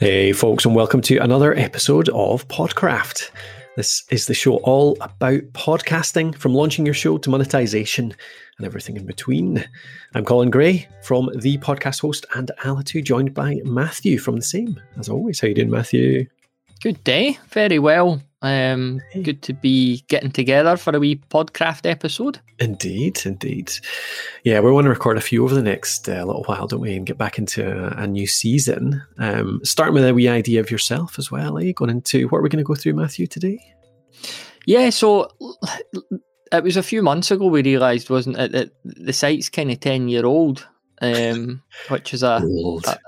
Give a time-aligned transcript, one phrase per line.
[0.00, 3.30] Hey, folks, and welcome to another episode of Podcraft.
[3.76, 8.14] This is the show all about podcasting, from launching your show to monetization
[8.58, 9.64] and everything in between.
[10.14, 14.80] I'm Colin Gray from the podcast host and Alitu, joined by Matthew from the same.
[14.96, 16.28] As always, how you doing, Matthew?
[16.80, 18.22] Good day, very well.
[18.40, 22.38] Um, good to be getting together for a wee podcraft episode.
[22.60, 23.72] Indeed, indeed.
[24.44, 26.94] Yeah, we want to record a few over the next uh, little while, don't we,
[26.94, 29.02] and get back into a, a new season.
[29.18, 31.72] Um, starting with a wee idea of yourself as well, eh?
[31.72, 33.58] Going into what are we going to go through, Matthew, today?
[34.66, 35.32] Yeah, so
[36.52, 39.80] it was a few months ago we realised, wasn't it, that the site's kind of
[39.80, 40.66] 10 year old,
[41.00, 42.40] um, which is a,
[42.86, 42.98] a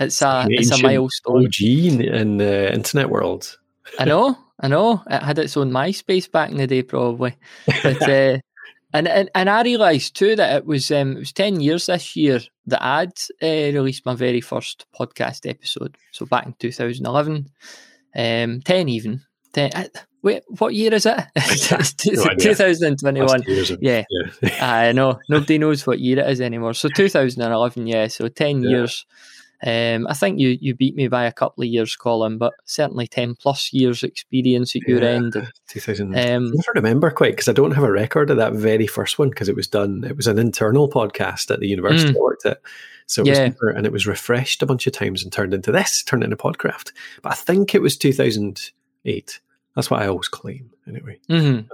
[0.00, 1.46] it's a, it's a milestone.
[1.46, 3.58] OG in, in the internet world.
[3.98, 5.02] I know, I know.
[5.08, 7.36] It had its own MySpace back in the day, probably.
[7.66, 8.38] But uh,
[8.92, 12.16] and, and and I realised too that it was um, it was ten years this
[12.16, 13.12] year that I'd
[13.42, 15.96] uh, released my very first podcast episode.
[16.12, 17.46] So back in 2011,
[18.16, 19.22] um, ten even.
[19.54, 19.84] 10, uh,
[20.22, 21.16] wait, what year is it?
[22.06, 23.42] no 2021.
[23.80, 24.58] Yeah, yeah.
[24.60, 25.18] I know.
[25.28, 26.74] Nobody knows what year it is anymore.
[26.74, 28.08] So 2011, yeah.
[28.08, 28.70] So 10 yeah.
[28.70, 29.06] years
[29.66, 33.08] um, I think you you beat me by a couple of years, Colin, but certainly
[33.08, 35.32] ten plus years experience at your yeah, end.
[35.68, 36.16] Two thousand.
[36.16, 39.30] Um, I remember quite because I don't have a record of that very first one
[39.30, 40.04] because it was done.
[40.04, 42.60] It was an internal podcast at the university mm, I worked at,
[43.06, 43.48] so it yeah.
[43.48, 46.36] was and it was refreshed a bunch of times and turned into this, turned into
[46.36, 46.92] Podcraft.
[47.22, 48.70] But I think it was two thousand
[49.04, 49.40] eight.
[49.74, 51.18] That's what I always claim, anyway.
[51.28, 51.66] Mm-hmm.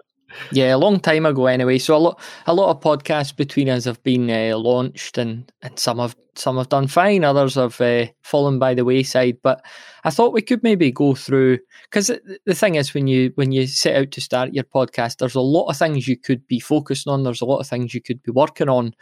[0.52, 1.78] Yeah, a long time ago anyway.
[1.78, 5.78] So a lot, a lot of podcasts between us have been uh, launched, and, and
[5.78, 9.38] some have some have done fine, others have uh, fallen by the wayside.
[9.42, 9.64] But
[10.02, 12.10] I thought we could maybe go through because
[12.46, 15.40] the thing is, when you when you set out to start your podcast, there's a
[15.40, 17.22] lot of things you could be focusing on.
[17.22, 18.94] There's a lot of things you could be working on,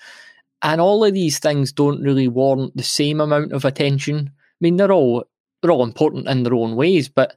[0.62, 4.30] and all of these things don't really warrant the same amount of attention.
[4.30, 5.24] I mean, they're all
[5.60, 7.36] they're all important in their own ways, but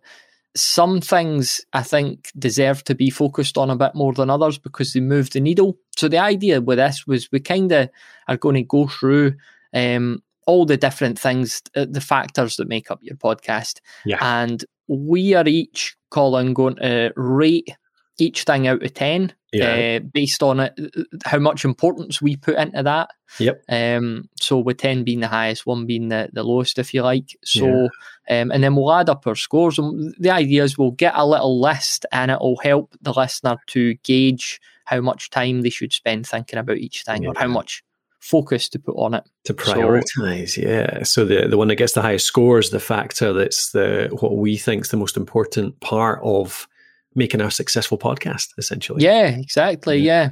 [0.56, 4.94] some things I think deserve to be focused on a bit more than others because
[4.94, 5.78] they move the needle.
[5.98, 7.90] So the idea with this was we kind of
[8.28, 9.36] are going to go through
[9.74, 14.18] um, all the different things, uh, the factors that make up your podcast, yeah.
[14.22, 17.76] and we are each Colin going to rate
[18.18, 20.00] each thing out of 10 yeah.
[20.00, 20.80] uh, based on it,
[21.26, 23.10] how much importance we put into that.
[23.40, 23.64] Yep.
[23.70, 27.36] Um, so with 10 being the highest, one being the, the lowest, if you like.
[27.44, 27.90] So,
[28.30, 28.42] yeah.
[28.42, 29.78] um, and then we'll add up our scores.
[29.78, 33.96] And the idea is we'll get a little list and it'll help the listener to
[33.96, 37.30] gauge how much time they should spend thinking about each thing yeah.
[37.30, 37.84] or how much
[38.20, 41.94] focus to put on it to prioritize so, yeah so the the one that gets
[41.94, 45.80] the highest score is the factor that's the what we think is the most important
[45.80, 46.68] part of
[47.16, 49.04] making a successful podcast, essentially.
[49.04, 49.98] Yeah, exactly.
[49.98, 50.24] Yeah.
[50.24, 50.30] yeah.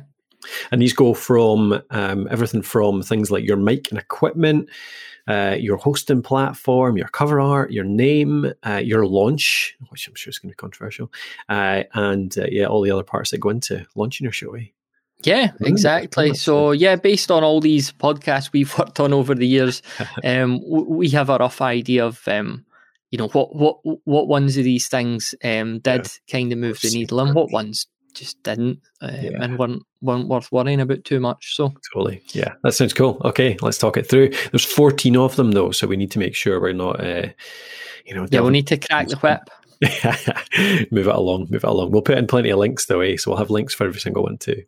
[0.71, 4.69] And these go from um, everything from things like your mic and equipment,
[5.27, 10.29] uh, your hosting platform, your cover art, your name, uh, your launch, which I'm sure
[10.29, 11.11] is going to be controversial,
[11.49, 14.53] uh, and uh, yeah, all the other parts that go into launching your show.
[14.55, 14.65] Eh?
[15.23, 16.33] Yeah, exactly.
[16.33, 19.81] So, yeah, based on all these podcasts we've worked on over the years,
[20.23, 22.65] um, we have a rough idea of um,
[23.13, 26.31] you know what what what ones of these things um, did yeah.
[26.31, 27.85] kind of move the needle and what ones
[28.15, 29.37] just didn't uh, yeah.
[29.39, 31.55] and weren't weren't worth worrying about too much.
[31.55, 33.21] So totally, yeah, that sounds cool.
[33.23, 34.29] Okay, let's talk it through.
[34.49, 37.27] There's 14 of them though, so we need to make sure we're not, uh,
[38.03, 39.47] you know, yeah, we need to crack the whip.
[40.91, 41.91] move it along, move it along.
[41.91, 43.17] We'll put in plenty of links though, eh?
[43.17, 44.63] So we'll have links for every single one too.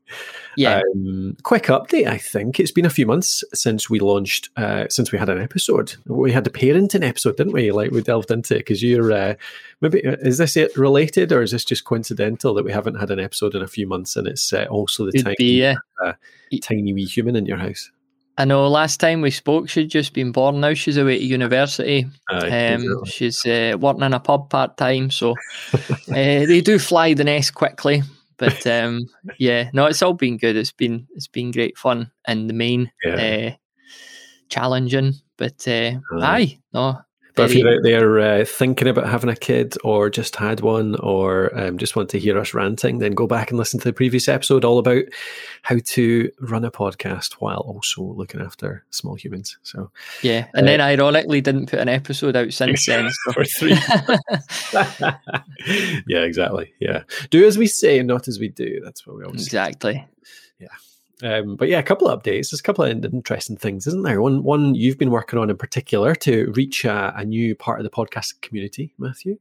[0.58, 0.82] Yeah.
[0.96, 2.08] Um, quick update.
[2.08, 5.42] I think it's been a few months since we launched, uh, since we had an
[5.42, 5.96] episode.
[6.06, 7.72] We had the parenting episode, didn't we?
[7.72, 9.36] Like we delved into it because you're uh,
[9.82, 13.12] maybe uh, is this it related or is this just coincidental that we haven't had
[13.12, 15.66] an episode in a few months and it's uh, also the tiny, be.
[15.66, 16.14] Uh,
[16.62, 17.92] tiny wee human in your house?
[18.38, 20.60] I know last time we spoke, she'd just been born.
[20.60, 22.06] Now she's away to university.
[22.30, 25.32] um, she's uh, working in a pub part time, so
[25.74, 28.04] uh, they do fly the nest quickly.
[28.38, 29.08] But um,
[29.40, 30.58] yeah, no, it's all been good.
[30.58, 33.52] It's been it's been great fun and the main, yeah.
[33.54, 33.56] uh,
[34.50, 35.14] challenging.
[35.38, 37.00] But uh, aye, no,
[37.36, 40.96] but if you're out there uh, thinking about having a kid or just had one
[41.02, 43.94] or um, just want to hear us ranting, then go back and listen to the
[43.94, 45.04] previous episode all about
[45.62, 49.58] how to run a podcast while also looking after small humans.
[49.64, 49.92] So
[50.22, 53.10] yeah, and uh, then ironically didn't put an episode out since then.
[53.34, 53.72] For three.
[56.08, 56.74] yeah, exactly.
[56.80, 58.82] Yeah, do as we say, not as we do.
[58.84, 59.94] That's what we always exactly.
[59.94, 60.08] Say.
[60.60, 60.68] Yeah.
[61.24, 62.50] Um, but yeah, a couple of updates.
[62.52, 64.22] There's a couple of interesting things, isn't there?
[64.22, 67.84] One, one you've been working on in particular to reach a, a new part of
[67.84, 69.38] the podcast community, Matthew.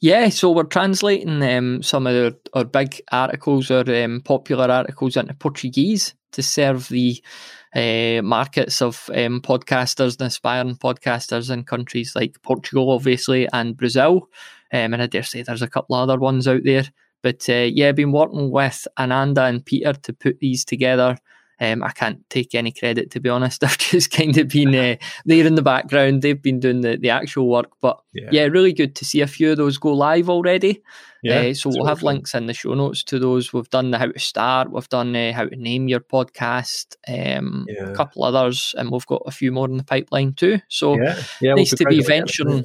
[0.00, 5.16] Yeah, so we're translating um, some of our, our big articles or um, popular articles
[5.16, 7.22] into Portuguese to serve the
[7.74, 14.28] uh, markets of um, podcasters and aspiring podcasters in countries like Portugal, obviously, and Brazil.
[14.72, 16.84] Um, and I dare say there's a couple of other ones out there.
[17.22, 21.16] But uh, yeah, I've been working with Ananda and Peter to put these together.
[21.62, 23.62] Um, I can't take any credit to be honest.
[23.64, 24.96] I've just kind of been uh,
[25.26, 26.22] there in the background.
[26.22, 28.28] They've been doing the, the actual work, but yeah.
[28.32, 30.82] yeah really good to see a few of those go live already.
[31.22, 33.52] Yeah, uh, so we'll have links in the show notes to those.
[33.52, 37.66] We've done the how to start, we've done uh, how to name your podcast, um,
[37.68, 37.90] yeah.
[37.90, 40.60] a couple others, and we've got a few more in the pipeline too.
[40.68, 41.22] So yeah.
[41.42, 42.64] Yeah, nice we'll to be venturing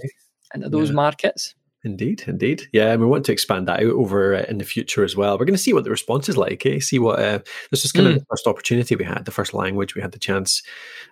[0.53, 1.54] into those markets.
[1.85, 2.67] Indeed, indeed.
[2.73, 5.37] Yeah, and we want to expand that out over uh, in the future as well.
[5.37, 6.65] We're going to see what the response is like.
[6.65, 6.79] Eh?
[6.79, 7.39] See what uh,
[7.69, 8.13] this was kind mm.
[8.13, 10.63] of the first opportunity we had, the first language we had the chance,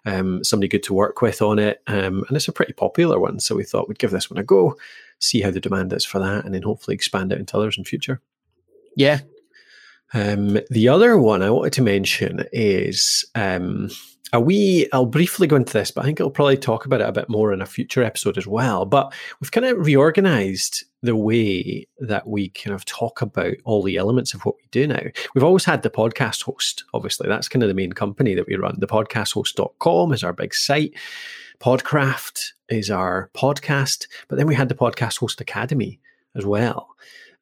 [0.08, 3.40] um, somebody good to work with on it, um, and it's a pretty popular one.
[3.40, 4.76] So we thought we'd give this one a go,
[5.20, 7.84] see how the demand is for that, and then hopefully expand it into others in
[7.84, 8.20] future.
[8.96, 9.20] Yeah.
[10.16, 13.92] Um, the other one I wanted to mention is um,
[14.34, 17.08] a wee, I'll briefly go into this, but I think I'll probably talk about it
[17.08, 18.84] a bit more in a future episode as well.
[18.84, 23.98] But we've kind of reorganized the way that we kind of talk about all the
[23.98, 25.04] elements of what we do now.
[25.36, 27.30] We've always had the podcast host, obviously.
[27.30, 28.76] That's kind of the main company that we run.
[28.80, 30.96] The podcasthost.com is our big site.
[31.60, 34.08] Podcraft is our podcast.
[34.30, 36.00] But then we had the Podcast Host Academy
[36.36, 36.90] as well.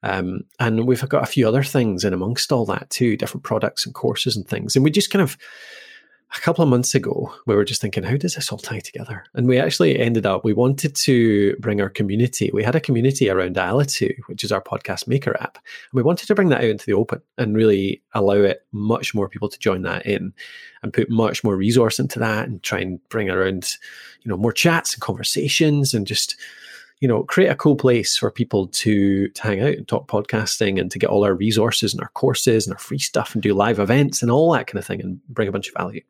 [0.04, 3.86] Um, and we've got a few other things in amongst all that too, different products
[3.86, 4.76] and courses and things.
[4.76, 5.38] And we just kind of
[6.36, 9.26] a couple of months ago, we were just thinking, how does this all tie together?
[9.34, 12.50] And we actually ended up, we wanted to bring our community.
[12.54, 15.56] We had a community around Alitu, which is our podcast maker app.
[15.56, 19.14] And we wanted to bring that out into the open and really allow it much
[19.14, 20.34] more people to join that in
[20.84, 23.70] and put much more resource into that and try and bring around,
[24.22, 26.38] you know, more chats and conversations and just
[27.02, 30.80] you know, create a cool place for people to, to hang out and talk podcasting
[30.80, 33.56] and to get all our resources and our courses and our free stuff and do
[33.56, 36.02] live events and all that kind of thing and bring a bunch of value.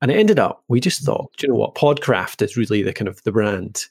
[0.00, 3.08] And it ended up, we just thought, you know what, Podcraft is really the kind
[3.08, 3.86] of the brand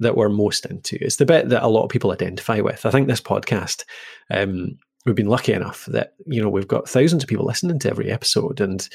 [0.00, 0.98] that we're most into.
[1.00, 2.84] It's the bit that a lot of people identify with.
[2.84, 3.84] I think this podcast,
[4.30, 4.76] um,
[5.06, 8.12] we've been lucky enough that, you know, we've got thousands of people listening to every
[8.12, 8.86] episode and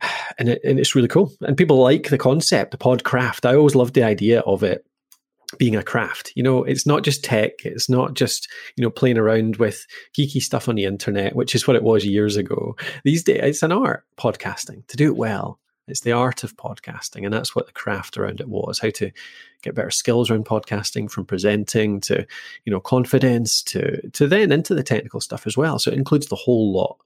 [0.38, 1.30] and, it, and it's really cool.
[1.42, 3.46] And people like the concept, the podcraft.
[3.46, 4.86] I always loved the idea of it
[5.58, 6.32] being a craft.
[6.34, 7.64] You know, it's not just tech.
[7.64, 9.86] It's not just, you know, playing around with
[10.16, 12.76] geeky stuff on the internet, which is what it was years ago.
[13.04, 14.86] These days, it's an art, podcasting.
[14.88, 17.24] To do it well, it's the art of podcasting.
[17.24, 19.10] And that's what the craft around it was how to
[19.62, 22.26] get better skills around podcasting from presenting to,
[22.64, 25.78] you know, confidence to, to then into the technical stuff as well.
[25.78, 26.98] So it includes the whole lot.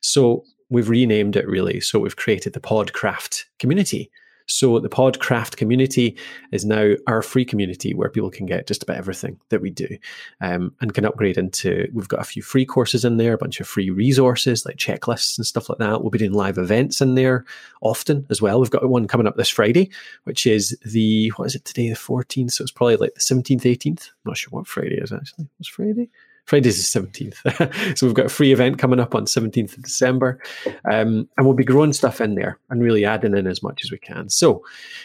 [0.00, 1.80] So we've renamed it really.
[1.80, 4.10] So we've created the Podcraft community
[4.46, 6.16] so the Podcraft community
[6.52, 9.98] is now our free community where people can get just about everything that we do
[10.40, 11.88] um, and can upgrade into.
[11.92, 15.36] We've got a few free courses in there, a bunch of free resources like checklists
[15.36, 16.00] and stuff like that.
[16.00, 17.44] We'll be doing live events in there
[17.80, 18.60] often as well.
[18.60, 19.90] We've got one coming up this Friday,
[20.24, 22.52] which is the what is it today, the 14th?
[22.52, 24.08] So it's probably like the 17th, 18th.
[24.08, 25.48] I'm not sure what Friday is actually.
[25.58, 26.08] It's Friday.
[26.46, 27.96] Friday's the 17th.
[27.98, 30.40] so we've got a free event coming up on 17th of December.
[30.84, 33.90] Um, and we'll be growing stuff in there and really adding in as much as
[33.90, 34.28] we can.
[34.28, 34.64] So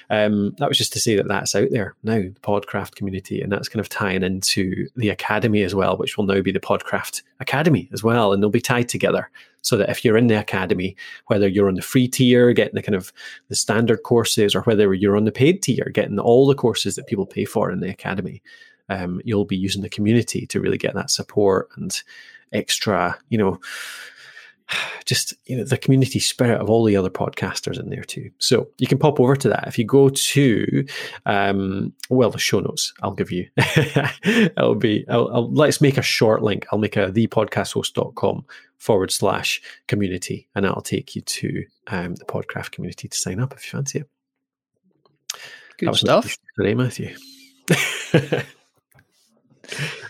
[0.10, 3.42] um, that was just to say that that's out there now, the Podcraft community.
[3.42, 6.60] And that's kind of tying into the Academy as well, which will now be the
[6.60, 8.34] Podcraft Academy as well.
[8.34, 9.30] And they'll be tied together
[9.64, 10.96] so that if you're in the academy,
[11.28, 13.14] whether you're on the free tier, getting the kind of
[13.48, 17.08] the standard courses, or whether you're on the paid tier, getting all the courses that
[17.08, 18.42] people pay for in the academy,
[18.92, 22.04] um, you'll be using the community to really get that support and
[22.52, 23.60] extra, you know,
[25.06, 28.30] just you know the community spirit of all the other podcasters in there too.
[28.38, 30.86] So you can pop over to that if you go to
[31.26, 32.94] um, well the show notes.
[33.02, 33.48] I'll give you.
[34.26, 35.06] It'll be.
[35.10, 36.66] I'll, I'll, let's make a short link.
[36.72, 38.46] I'll make a thepodcasthost.com
[38.78, 43.54] forward slash community, and I'll take you to um, the Podcraft community to sign up
[43.54, 44.10] if you fancy it.
[45.78, 46.38] Good stuff.
[46.58, 47.16] Today, Matthew.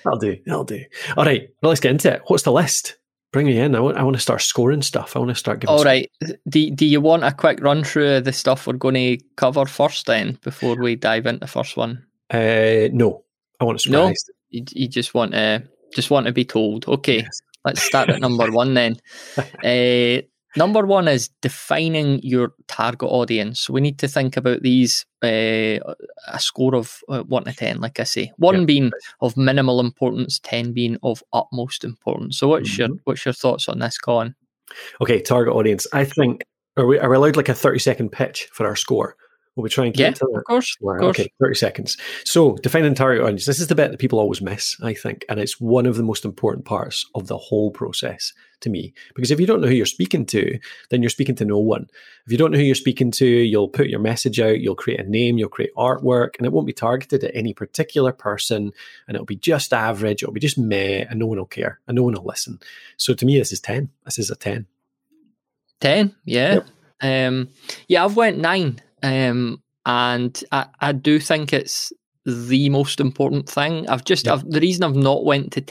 [0.05, 0.37] I'll do.
[0.49, 0.83] I'll do.
[1.17, 1.49] All right.
[1.61, 2.21] Well, let's get into it.
[2.27, 2.97] What's the list?
[3.31, 3.75] Bring me in.
[3.75, 5.15] I want, I want to start scoring stuff.
[5.15, 5.73] I want to start giving.
[5.73, 6.11] All right.
[6.49, 10.05] Do, do you want a quick run through the stuff we're going to cover first,
[10.05, 12.05] then, before we dive into the first one?
[12.29, 13.23] Uh, no.
[13.59, 14.23] I want to surprise.
[14.27, 14.33] No.
[14.49, 16.87] You, you just want to just want to be told.
[16.87, 17.19] Okay.
[17.19, 17.41] Yes.
[17.63, 18.97] Let's start at number one then.
[19.63, 20.21] Uh,
[20.55, 23.69] Number one is defining your target audience.
[23.69, 25.79] We need to think about these uh,
[26.27, 28.31] a score of uh, one to ten, like I say.
[28.37, 28.65] One yeah.
[28.65, 28.91] being
[29.21, 32.37] of minimal importance, ten being of utmost importance.
[32.37, 32.93] So, what's mm-hmm.
[32.93, 34.35] your what's your thoughts on this, Colin?
[35.01, 35.87] Okay, target audience.
[35.93, 36.43] I think
[36.75, 39.15] are we are we allowed like a thirty second pitch for our score?
[39.55, 40.39] Will we try and Yeah, to that?
[40.39, 40.77] of course.
[40.81, 41.19] Right, of course.
[41.19, 41.97] Okay, 30 seconds.
[42.23, 43.45] So, defining target audience.
[43.45, 45.25] This is the bit that people always miss, I think.
[45.27, 48.31] And it's one of the most important parts of the whole process
[48.61, 48.93] to me.
[49.15, 51.89] Because if you don't know who you're speaking to, then you're speaking to no one.
[52.25, 54.99] If you don't know who you're speaking to, you'll put your message out, you'll create
[54.99, 58.71] a name, you'll create artwork, and it won't be targeted at any particular person.
[59.07, 61.95] And it'll be just average, it'll be just meh, and no one will care, and
[61.95, 62.59] no one will listen.
[62.97, 63.89] So, to me, this is 10.
[64.05, 64.65] This is a 10.
[65.79, 66.67] 10 yeah Yep.
[67.01, 67.49] um
[67.87, 71.91] yeah i've went nine um and i i do think it's
[72.25, 74.33] the most important thing i've just Yep.
[74.33, 75.61] I've, the reason i've not went to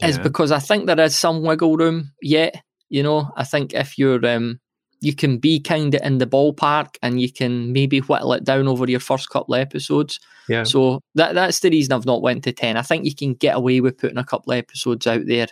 [0.00, 3.74] 10 is because i think there is some wiggle room yet you know i think
[3.74, 4.58] if you're um
[5.00, 8.66] you can be kind of in the ballpark and you can maybe whittle it down
[8.66, 10.64] over your first couple of episodes Yeah.
[10.64, 12.76] so that that's the reason I've not went to ten.
[12.76, 15.46] I think you can get away with putting a couple of episodes out there,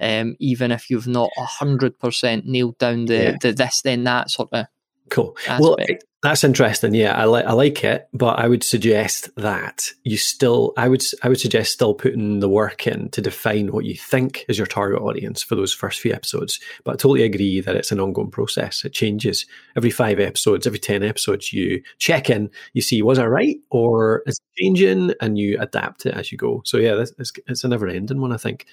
[0.00, 3.36] um, even if you've not hundred percent nailed down the, Yeah.
[3.40, 4.66] the this then that sort of.
[5.10, 5.36] Cool.
[5.58, 5.76] Well,
[6.22, 6.94] that's interesting.
[6.94, 11.02] Yeah, I like I like it, but I would suggest that you still I would
[11.22, 14.66] I would suggest still putting the work in to define what you think is your
[14.66, 16.60] target audience for those first few episodes.
[16.84, 18.84] But I totally agree that it's an ongoing process.
[18.84, 21.52] It changes every five episodes, every ten episodes.
[21.52, 26.06] You check in, you see was I right or is it changing, and you adapt
[26.06, 26.62] it as you go.
[26.64, 28.32] So yeah, this, it's, it's a never ending one.
[28.32, 28.66] I think.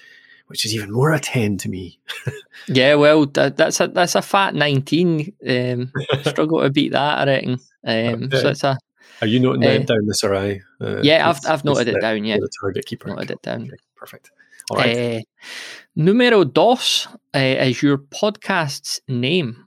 [0.48, 1.98] Which is even more a ten to me.
[2.66, 5.32] Yeah, well, that, that's a that's a fat nineteen.
[5.48, 5.92] Um,
[6.24, 7.58] struggle to beat that, I reckon.
[7.86, 8.30] Um.
[8.30, 8.78] So it's a
[9.20, 10.60] Are you noting Uh, down, Miss Arai?
[10.80, 11.28] Uh, yeah.
[11.28, 12.24] I've I've noted it down.
[12.24, 13.08] Yeah, the target keeper.
[13.08, 13.62] noted it down.
[13.62, 14.30] Okay, perfect.
[14.70, 14.96] All right.
[15.18, 15.20] Uh,
[15.96, 19.66] numero dos uh, is your podcast's name.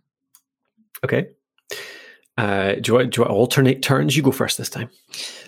[1.03, 1.27] Okay.
[2.37, 4.15] Uh, do you want do you want alternate turns?
[4.15, 4.89] You go first this time.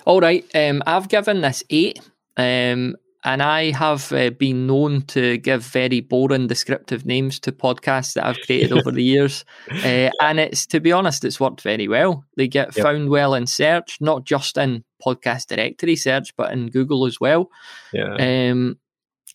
[0.06, 0.46] All right.
[0.56, 2.00] Um, I've given this eight,
[2.38, 8.14] um, and I have uh, been known to give very boring descriptive names to podcasts
[8.14, 9.46] that I've created over the years.
[9.84, 12.26] Uh, and it's to be honest, it's worked very well.
[12.38, 12.84] They get Yep.
[12.84, 17.50] found well in search, not just in podcast directory search, but in Google as well.
[17.92, 18.14] Yeah.
[18.16, 18.78] Um,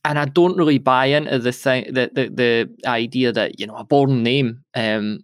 [0.04, 3.74] and I don't really buy into the thing the, the the idea that you know
[3.76, 4.64] a boring name.
[4.74, 5.20] Um,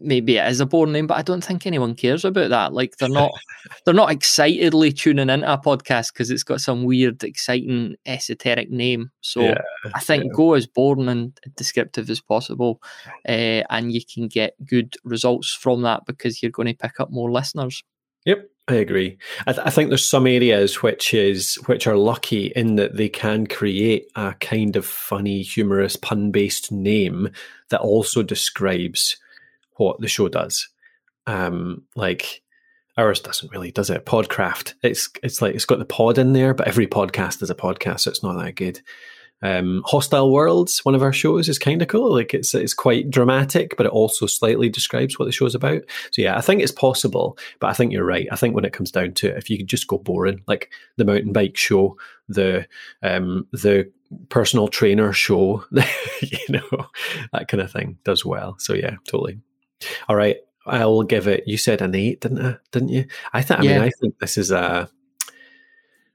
[0.00, 2.72] maybe it is a boring name, but I don't think anyone cares about that.
[2.72, 3.30] Like they're not
[3.84, 9.10] they're not excitedly tuning into a podcast because it's got some weird, exciting, esoteric name.
[9.20, 9.62] So Yeah,
[9.94, 10.30] I think yeah.
[10.34, 12.80] go as boring and descriptive as possible,
[13.28, 17.10] uh, and you can get good results from that because you're going to pick up
[17.10, 17.82] more listeners.
[18.24, 19.16] Yep, I agree.
[19.46, 23.08] I, th- I think there's some areas which is which are lucky in that they
[23.08, 27.30] can create a kind of funny, humorous, pun-based name
[27.70, 29.16] that also describes
[29.76, 30.68] what the show does.
[31.26, 32.42] Um, like
[32.96, 34.06] ours doesn't really, does it?
[34.06, 34.74] Podcraft.
[34.82, 38.00] It's it's like it's got the pod in there, but every podcast is a podcast,
[38.00, 38.80] so it's not that good.
[39.42, 42.14] Um, Hostile Worlds, one of our shows, is kind of cool.
[42.14, 45.82] Like it's it's quite dramatic, but it also slightly describes what the show's about.
[46.10, 48.28] So yeah, I think it's possible, but I think you're right.
[48.32, 50.70] I think when it comes down to it, if you could just go boring, like
[50.96, 52.66] the mountain bike show, the
[53.02, 53.90] um, the
[54.30, 55.64] personal trainer show,
[56.22, 56.86] you know,
[57.32, 58.56] that kind of thing does well.
[58.58, 59.40] So yeah, totally.
[60.08, 61.44] All right, I'll give it.
[61.46, 62.56] You said an eight, didn't I?
[62.72, 63.06] Didn't you?
[63.32, 63.60] I think.
[63.60, 63.72] I Yeah.
[63.74, 64.88] mean, I think this is a.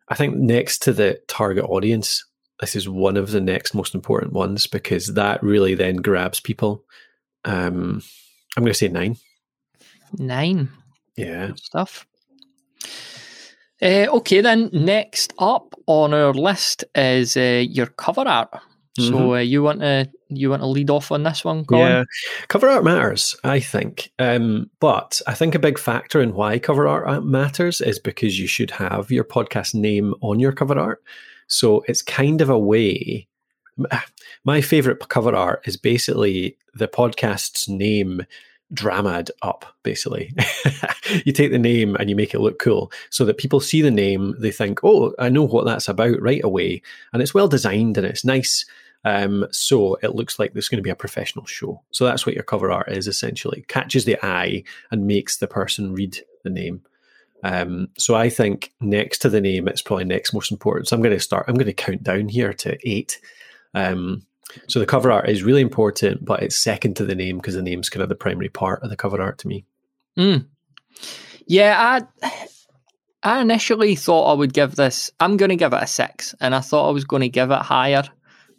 [0.08, 2.26] I think next to the target audience,
[2.60, 6.84] this is one of the next most important ones because that really then grabs people.
[7.46, 8.02] Um,
[8.58, 9.16] I'm going to say nine.
[10.18, 10.70] Nine.
[11.16, 11.48] Yeah.
[11.48, 12.06] Good stuff.
[13.82, 18.50] Uh, okay, then next up on our list is uh, your cover art.
[19.00, 21.82] So uh, you want to you want to lead off on this one, Colin?
[21.82, 22.04] Yeah,
[22.50, 24.12] cover art matters, I think.
[24.20, 28.48] Um, but I think a big factor in why cover art matters is because you
[28.48, 31.02] should have your podcast name on your cover art.
[31.48, 33.28] So it's kind of a way.
[34.44, 38.26] My favorite cover art is basically the podcast's name
[38.74, 40.34] dramad up basically
[41.26, 43.92] you take the name and you make it look cool so that people see the
[43.92, 46.82] name they think oh i know what that's about right away
[47.12, 48.66] and it's well designed and it's nice
[49.04, 52.36] um, so it looks like there's going to be a professional show so that's what
[52.36, 56.82] your cover art is essentially catches the eye and makes the person read the name
[57.44, 61.02] um, so i think next to the name it's probably next most important so i'm
[61.02, 63.20] going to start i'm going to count down here to eight
[63.74, 64.24] um,
[64.68, 67.62] so the cover art is really important, but it's second to the name because the
[67.62, 69.66] name's kind of the primary part of the cover art to me.
[70.18, 70.46] Mm.
[71.46, 72.32] Yeah, I
[73.24, 75.12] I initially thought I would give this.
[75.20, 77.52] I'm going to give it a six, and I thought I was going to give
[77.52, 78.04] it higher,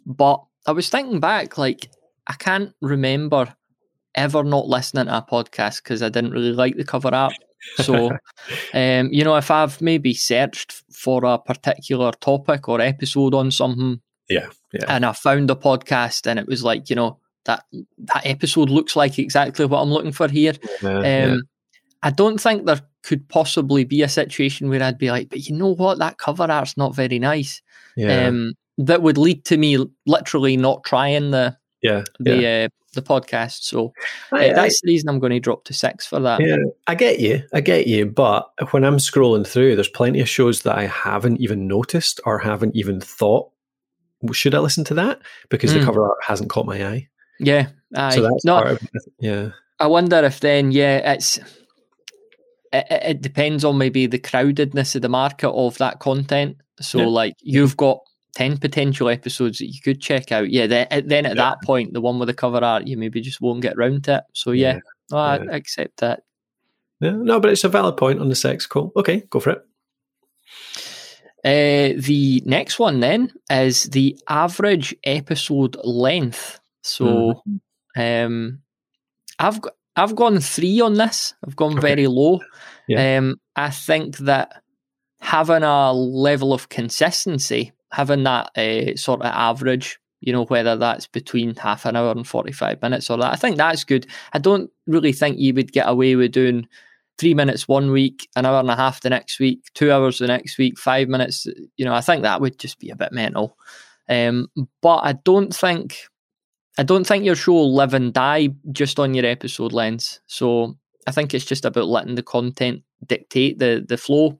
[0.05, 1.89] but I was thinking back, like
[2.27, 3.53] I can't remember
[4.15, 7.33] ever not listening to a podcast because I didn't really like the cover art.
[7.77, 8.11] So,
[8.73, 14.01] um, you know, if I've maybe searched for a particular topic or episode on something,
[14.29, 18.25] Yeah, yeah, and I found a podcast, and it was like, you know, that that
[18.25, 20.53] episode looks like exactly what I'm looking for here.
[20.81, 21.37] yeah, Um, yeah.
[22.03, 25.55] I don't think there could possibly be a situation where I'd be like, but you
[25.55, 27.61] know what, that cover art's not very nice.
[27.95, 28.27] Yeah.
[28.27, 32.03] Um, that would lead to me literally not trying the yeah.
[32.19, 32.65] the yeah.
[32.65, 33.63] uh, the podcast.
[33.63, 33.93] So
[34.31, 36.39] I- uh, that's the reason I'm going to drop to six for that.
[36.41, 37.43] Yeah, I get you.
[37.53, 38.05] I get you.
[38.05, 42.39] But when I'm scrolling through, there's plenty of shows that I haven't even noticed or
[42.39, 43.49] haven't even thought,
[44.31, 45.21] should I listen to that?
[45.49, 45.85] Because the Mm.
[45.85, 47.09] cover art hasn't caught my eye.
[47.39, 48.15] Yeah, aye.
[48.15, 48.87] So that's no, part of.
[49.19, 49.49] Yeah.
[49.79, 51.39] I wonder if then, yeah, it's
[52.71, 56.57] it, it it depends on maybe the crowdedness of the market of that content.
[56.79, 57.05] So, Yeah.
[57.07, 57.99] like, you've got
[58.33, 60.49] ten potential episodes that you could check out.
[60.49, 61.43] Yeah, then, then at Yeah.
[61.51, 64.15] that point, the one with the cover art, you maybe just won't get round to
[64.17, 64.23] it.
[64.33, 64.79] So, yeah,
[65.11, 65.51] no, I Yeah.
[65.55, 66.23] accept that.
[66.99, 67.11] Yeah.
[67.11, 68.65] No, but it's a valid point on the sex.
[68.65, 68.91] call.
[68.95, 69.61] Okay, go for it.
[71.45, 76.59] Uh, the next one then is the average episode length.
[76.83, 77.43] So,
[77.97, 78.61] um,
[79.39, 81.33] I've got, I've gone three on this.
[81.45, 81.81] I've gone Okay.
[81.87, 82.39] very low.
[82.87, 83.17] Yeah.
[83.17, 84.63] Um, I think that
[85.19, 91.07] having a level of consistency, having that uh, sort of average, you know, whether that's
[91.07, 94.07] between half an hour and forty five minutes or that, I think that's good.
[94.33, 96.67] I don't really think you would get away with doing
[97.19, 100.27] three minutes one week, an hour and a half the next week, two hours the
[100.27, 101.45] next week, five minutes.
[101.77, 103.57] You know, I think that would just be a bit mental.
[104.09, 104.47] Um,
[104.81, 106.07] but I don't think,
[106.77, 110.19] I don't think your show will live and die just on your episode lengths.
[110.25, 114.39] So I think it's just about letting the content dictate the the flow.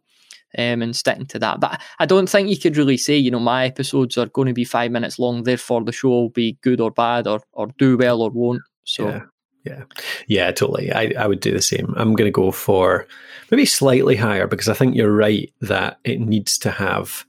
[0.57, 3.39] Um, and sticking to that, but I don't think you could really say, you know,
[3.39, 6.79] my episodes are going to be five minutes long, therefore the show will be good
[6.79, 8.61] or bad, or or do well or won't.
[8.83, 9.21] So Yeah.
[9.65, 9.83] Yeah.
[10.27, 10.91] Yeah, totally.
[10.91, 11.93] I, I would do the same.
[11.95, 13.07] I'm going to go for
[13.49, 17.25] maybe slightly higher because I think you're right that it needs to have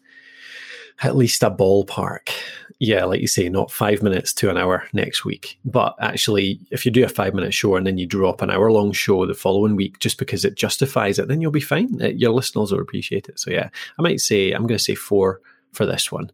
[1.03, 2.31] at least a ballpark.
[2.81, 5.59] Yeah, like you say, not five minutes to an hour next week.
[5.65, 8.71] But actually, if you do a five minute show and then you drop an hour
[8.71, 12.03] long show the following week just because it justifies it, then you'll be fine.
[12.03, 13.39] Uh, Your listeners will appreciate it.
[13.39, 15.41] So, yeah, I might say, I'm going to say four
[15.73, 16.31] for this one.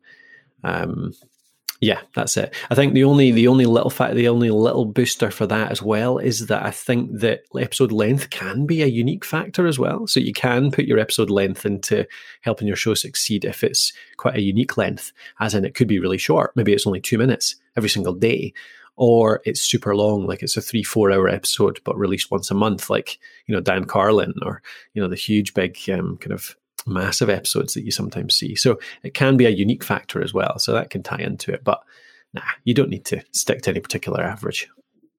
[0.65, 1.15] Um,
[1.81, 2.55] yeah, that's it.
[2.71, 5.81] I think the only the only little fact, the only little booster for that as
[5.81, 10.07] well is that I think that episode length can be a unique factor as well.
[10.07, 12.07] So you can put your episode length into
[12.43, 15.99] helping your show succeed if it's quite a unique length, as in it could be
[15.99, 16.55] really short.
[16.55, 18.53] Maybe it's only two minutes every single day,
[18.97, 22.55] or it's super long, like it's a three four hour episode but released once a
[22.55, 24.61] month, like you know Dan Carlin or
[24.93, 28.55] you know the huge big um, kind of massive episodes that you sometimes see.
[28.55, 30.59] So it can be a unique factor as well.
[30.59, 31.63] So that can tie into it.
[31.65, 31.81] But
[32.35, 34.69] nah, you don't need to stick to any particular average.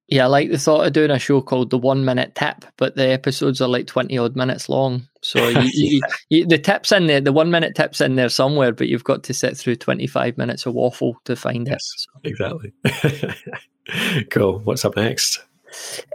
[0.07, 2.97] Yeah, I like the thought of doing a show called the One Minute Tip, but
[2.97, 5.07] the episodes are like twenty odd minutes long.
[5.21, 8.73] So you, you, you, the tips in there, the one minute tips in there somewhere,
[8.73, 11.87] but you've got to sit through twenty five minutes of waffle to find Yes.
[12.23, 12.33] it.
[12.33, 14.25] So, Exactly.
[14.31, 14.59] cool.
[14.59, 15.43] What's up next?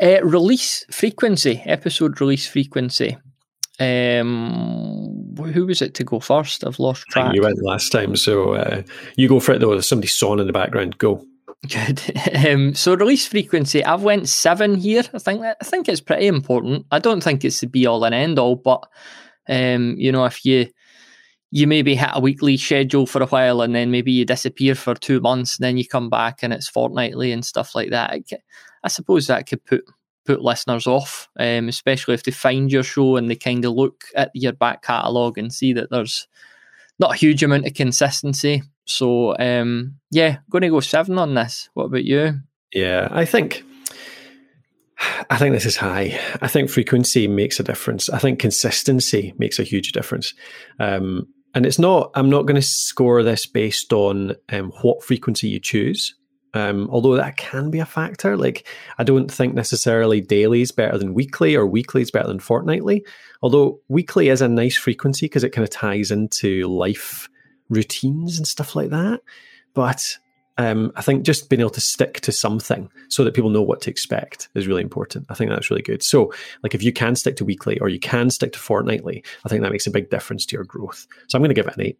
[0.02, 3.16] uh, release frequency, episode release frequency.
[3.78, 6.64] Um, who was it to go first?
[6.64, 7.34] I've lost track.
[7.34, 8.82] You went last time, so uh,
[9.16, 9.70] you go for it though.
[9.70, 10.98] There's somebody sawing in the background.
[10.98, 11.24] Go.
[11.68, 12.02] Good.
[12.46, 15.02] Um, so release frequency, I've went seven here.
[15.14, 16.86] I think I think it's pretty important.
[16.90, 18.86] I don't think it's the be all and end all, but
[19.48, 20.68] um, you know, if you
[21.50, 24.94] you maybe hit a weekly schedule for a while and then maybe you disappear for
[24.94, 28.20] two months, and then you come back and it's fortnightly and stuff like that.
[28.84, 29.82] I suppose that could put
[30.26, 34.04] put listeners off, um, especially if they find your show and they kind of look
[34.14, 36.26] at your back catalogue and see that there's
[36.98, 38.62] not a huge amount of consistency.
[38.84, 41.68] So um, yeah, going to go seven on this.
[41.74, 42.40] What about you?
[42.72, 43.64] Yeah, I think.
[45.28, 46.18] I think this is high.
[46.40, 48.08] I think frequency makes a difference.
[48.08, 50.32] I think consistency makes a huge difference.
[50.80, 52.10] Um, and it's not.
[52.14, 56.14] I'm not going to score this based on um, what frequency you choose.
[56.54, 58.36] Um, although that can be a factor.
[58.36, 58.66] Like
[58.98, 63.04] I don't think necessarily daily is better than weekly, or weekly is better than fortnightly.
[63.42, 67.28] Although weekly is a nice frequency because it kind of ties into life
[67.68, 69.20] routines and stuff like that.
[69.74, 70.18] But
[70.58, 73.82] um, I think just being able to stick to something so that people know what
[73.82, 75.26] to expect is really important.
[75.28, 76.02] I think that's really good.
[76.02, 76.32] So,
[76.62, 79.62] like, if you can stick to weekly or you can stick to fortnightly, I think
[79.62, 81.06] that makes a big difference to your growth.
[81.28, 81.98] So, I'm going to give it an eight.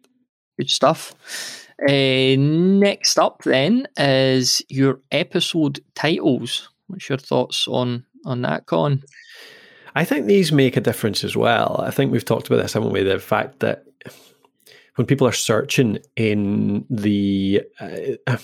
[0.57, 1.66] Good stuff.
[1.81, 6.69] Uh, next up, then, is your episode titles.
[6.87, 9.03] What's your thoughts on on that, Con?
[9.95, 11.83] I think these make a difference as well.
[11.85, 13.03] I think we've talked about this, haven't we?
[13.03, 13.85] The fact that
[14.95, 18.37] when people are searching in the uh,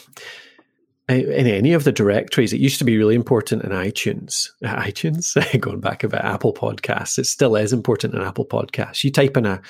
[1.10, 4.50] in any of the directories, it used to be really important in iTunes.
[4.63, 9.04] iTunes, going back about Apple Podcasts, it still is important in Apple Podcasts.
[9.04, 9.62] You type in a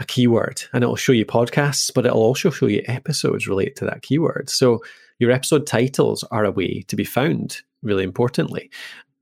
[0.00, 3.84] a keyword and it'll show you podcasts, but it'll also show you episodes related to
[3.84, 4.50] that keyword.
[4.50, 4.82] So
[5.18, 8.70] your episode titles are a way to be found, really importantly.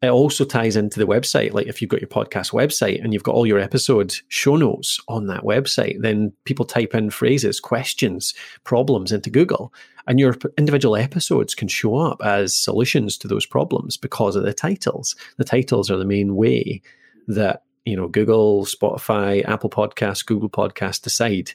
[0.01, 1.53] it also ties into the website.
[1.53, 5.01] Like if you've got your podcast website and you've got all your episode show notes
[5.09, 9.73] on that website, then people type in phrases, questions, problems into Google,
[10.07, 14.55] and your individual episodes can show up as solutions to those problems because of the
[14.55, 15.17] titles.
[15.37, 16.81] The titles are the main way
[17.27, 21.53] that you know Google, Spotify, Apple Podcasts, Google Podcasts decide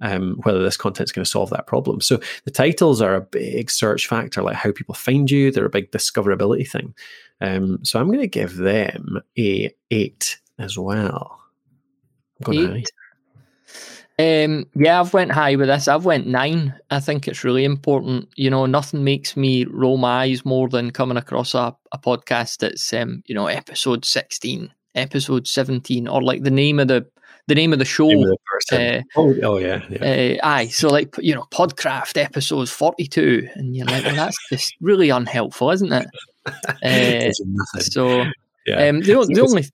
[0.00, 2.00] um, whether this content is going to solve that problem.
[2.00, 5.50] So the titles are a big search factor, like how people find you.
[5.50, 6.94] They're a big discoverability thing.
[7.40, 11.40] Um, so I'm going to give them a eight as well.
[12.48, 12.90] eight.
[14.18, 15.88] Um, yeah, I've went high with this.
[15.88, 16.74] I've went nine.
[16.90, 18.28] I think it's really important.
[18.36, 22.58] You know, nothing makes me roll my eyes more than coming across a, a podcast
[22.58, 27.06] that's um, you know, episode sixteen, episode seventeen, or like the name of the
[27.46, 28.10] the name of the show.
[28.10, 28.36] Of
[28.70, 29.82] the uh, oh, oh, yeah.
[29.90, 30.38] yeah.
[30.42, 30.68] Uh, aye.
[30.68, 33.48] So, like, you know, Podcraft episode 42.
[33.54, 36.06] And you're like, well, that's just really unhelpful, isn't it?
[36.82, 37.30] Uh,
[37.80, 38.24] so,
[38.66, 38.88] yeah.
[38.88, 39.66] Um, the, the only.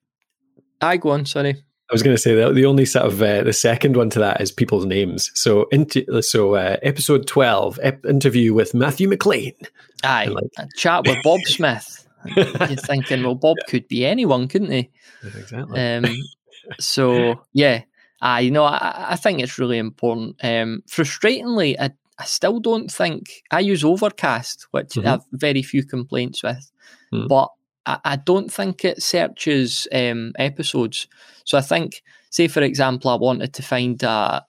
[0.81, 1.50] I go on, sorry.
[1.88, 4.18] I was going to say that the only sort of uh, the second one to
[4.18, 5.31] that is people's names.
[5.35, 9.55] So into so uh, episode twelve ep- interview with Matthew McLean.
[10.02, 12.06] Aye, like, chat with Bob Smith.
[12.35, 14.91] You're thinking, well, Bob could be anyone, couldn't he?
[15.23, 15.81] Exactly.
[15.81, 16.05] Um,
[16.81, 17.83] so yeah,
[18.21, 20.37] I you know I, I think it's really important.
[20.43, 25.07] Um, frustratingly, I, I still don't think I use Overcast, which mm-hmm.
[25.07, 26.71] I have very few complaints with,
[27.12, 27.29] mm.
[27.29, 27.51] but
[27.85, 31.09] I, I, don't think it searches um, episodes.
[31.45, 34.41] So I think, say for example, I wanted to find uh,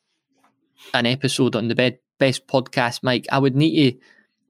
[0.93, 3.97] an episode on the bed, best podcast mic, I would need to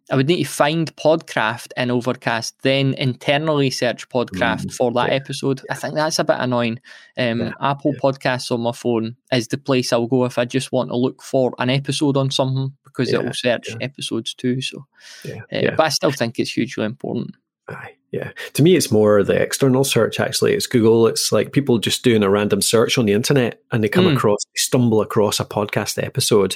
[0.10, 5.10] I would need to find Podcraft in Overcast, then internally search Podcraft mm, for that
[5.10, 5.16] yeah.
[5.16, 5.62] episode.
[5.70, 6.80] I think that's a bit annoying.
[7.18, 8.00] Um, yeah, Apple yeah.
[8.00, 11.22] Podcasts on my phone is the place I'll go if I just want to look
[11.22, 14.62] for an episode on something because it will search episodes too.
[14.62, 14.86] So,
[15.26, 17.36] uh, but I still think it's hugely important.
[17.68, 18.32] Aye, yeah.
[18.54, 20.22] To me, it's more the external search.
[20.22, 21.08] Actually, it's Google.
[21.08, 24.16] It's like people just doing a random search on the internet and they come mm.
[24.16, 26.56] across, they stumble across a podcast episode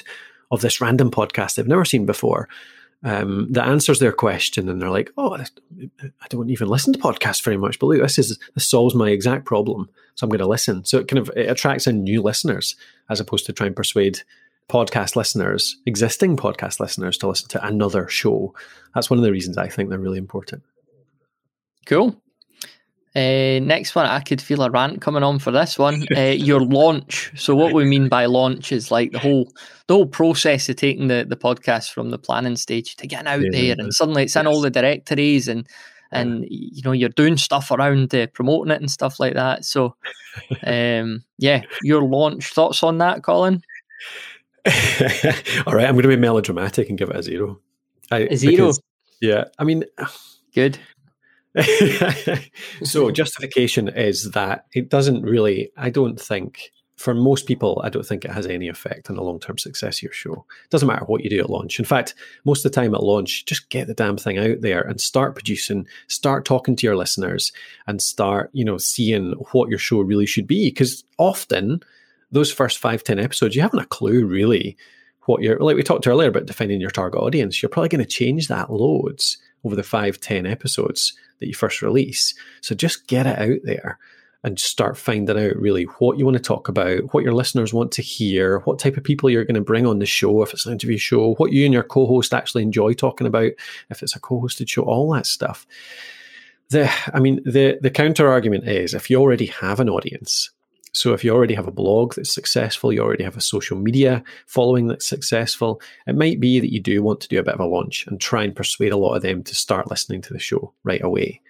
[0.50, 2.48] of this random podcast they've never seen before
[3.04, 7.42] um, that answers their question, and they're like, "Oh, I don't even listen to podcasts
[7.42, 10.46] very much, but look, this is this solves my exact problem, so I'm going to
[10.46, 12.76] listen." So it kind of it attracts in new listeners
[13.10, 14.20] as opposed to try and persuade
[14.68, 18.54] podcast listeners, existing podcast listeners, to listen to another show.
[18.94, 20.62] That's one of the reasons I think they're really important.
[21.86, 22.22] Cool.
[23.14, 26.06] Uh, next one, I could feel a rant coming on for this one.
[26.16, 27.32] Uh, your launch.
[27.36, 29.52] So, what we mean by launch is like the whole
[29.86, 33.40] the whole process of taking the, the podcast from the planning stage to getting out
[33.42, 34.42] yeah, there, and suddenly it's yes.
[34.42, 35.66] in all the directories, and
[36.12, 39.64] and you know you're doing stuff around uh, promoting it and stuff like that.
[39.64, 39.96] So,
[40.64, 43.62] um, yeah, your launch thoughts on that, Colin?
[45.66, 47.58] all right, I'm going to be melodramatic and give it a zero.
[48.10, 48.52] I, a zero.
[48.52, 48.80] Because,
[49.20, 49.84] yeah, I mean,
[50.54, 50.78] good.
[52.82, 58.06] so justification is that it doesn't really i don't think for most people i don't
[58.06, 60.46] think it has any effect on the long-term success of your show.
[60.64, 61.78] It doesn't matter what you do at launch.
[61.78, 62.14] In fact
[62.46, 65.34] most of the time at launch just get the damn thing out there and start
[65.34, 67.52] producing start talking to your listeners
[67.86, 70.70] and start you know seeing what your show really should be.
[70.70, 71.82] Because often
[72.30, 74.76] those first five ten episodes you haven't a clue really
[75.26, 77.60] what you're like we talked earlier about defining your target audience.
[77.62, 81.12] You're probably going to change that loads over the five ten episodes
[81.42, 82.34] that you first release.
[82.60, 83.98] So just get it out there
[84.44, 87.92] and start finding out really what you want to talk about, what your listeners want
[87.92, 90.66] to hear, what type of people you're going to bring on the show, if it's
[90.66, 93.52] an interview show, what you and your co host actually enjoy talking about,
[93.90, 95.66] if it's a co hosted show, all that stuff.
[96.70, 100.50] The, I mean, the, the counter argument is if you already have an audience,
[100.94, 104.22] so if you already have a blog that's successful, you already have a social media
[104.46, 107.60] following that's successful, it might be that you do want to do a bit of
[107.60, 110.38] a launch and try and persuade a lot of them to start listening to the
[110.38, 111.40] show right away.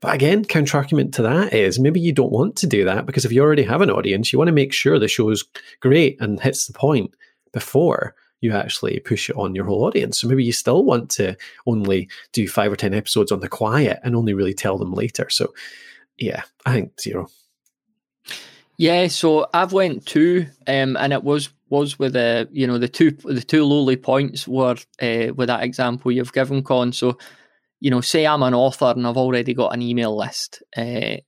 [0.00, 3.24] But again, counter argument to that is maybe you don't want to do that because
[3.24, 5.44] if you already have an audience, you want to make sure the show is
[5.80, 7.12] great and hits the point
[7.52, 10.20] before you actually push it on your whole audience.
[10.20, 13.98] So maybe you still want to only do five or 10 episodes on the quiet
[14.04, 15.28] and only really tell them later.
[15.28, 15.52] So
[16.16, 17.28] yeah, I think zero.
[18.78, 22.88] Yeah, so I've went two, um, and it was was with the you know the
[22.88, 26.92] two the two lowly points were uh, with that example you've given, Con.
[26.92, 27.18] So
[27.80, 31.18] you know, say I'm an author and I've already got an email list, uh,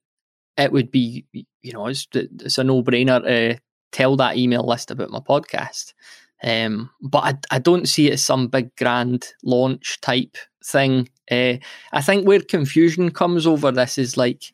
[0.56, 3.60] it would be you know it's it's a no brainer to
[3.92, 5.94] tell that email list about my podcast.
[6.42, 11.08] Um, but I, I don't see it as some big grand launch type thing.
[11.30, 11.54] Uh,
[11.92, 14.44] I think where confusion comes over this is like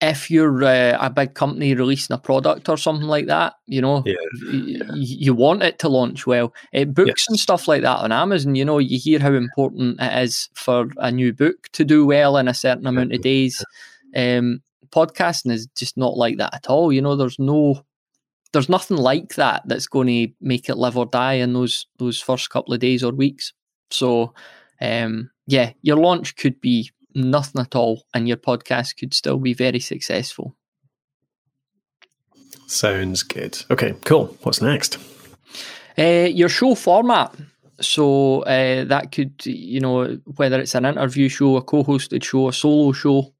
[0.00, 4.02] if you're uh, a big company releasing a product or something like that, you know,
[4.04, 4.14] Yeah,
[4.52, 6.52] y- you want it to launch well.
[6.74, 10.22] Uh, books and stuff like that on Amazon, you know, you hear how important it
[10.22, 13.64] is for a new book to do well in a certain amount of days.
[14.14, 16.92] Um, podcasting is just not like that at all.
[16.92, 17.82] You know, there's no,
[18.52, 22.20] there's nothing like that that's going to make it live or die in those those
[22.20, 23.52] first couple of days or weeks.
[23.90, 24.34] So,
[24.80, 29.54] um, yeah, your launch could be nothing at all, and your podcast could still be
[29.54, 30.56] very successful.
[32.66, 33.62] sounds good.
[33.70, 34.36] Okay, cool.
[34.42, 34.98] What's next?
[35.98, 37.34] Uh, your show format.
[37.80, 42.52] So uh, that could, you know, whether it's an interview show, a co-hosted show, a
[42.52, 43.34] solo show.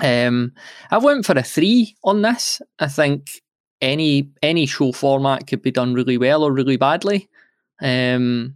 [0.00, 0.52] Um,
[0.90, 2.62] I went for a three on this.
[2.78, 3.42] I think
[3.80, 7.28] any any show format could be done really well or really badly,
[7.82, 8.54] um,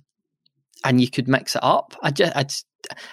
[0.86, 1.94] and you could mix it up.
[2.02, 2.66] I just, I, just,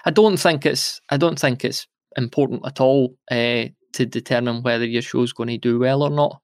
[0.05, 4.85] I don't think it's, I don't think it's important at all uh, to determine whether
[4.85, 6.39] your show's going to do well or not.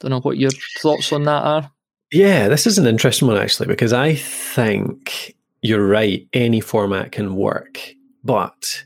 [0.00, 1.70] Don't know what your thoughts on that are.
[2.10, 6.26] Yeah, this is an interesting one actually because I think you're right.
[6.32, 8.84] Any format can work, but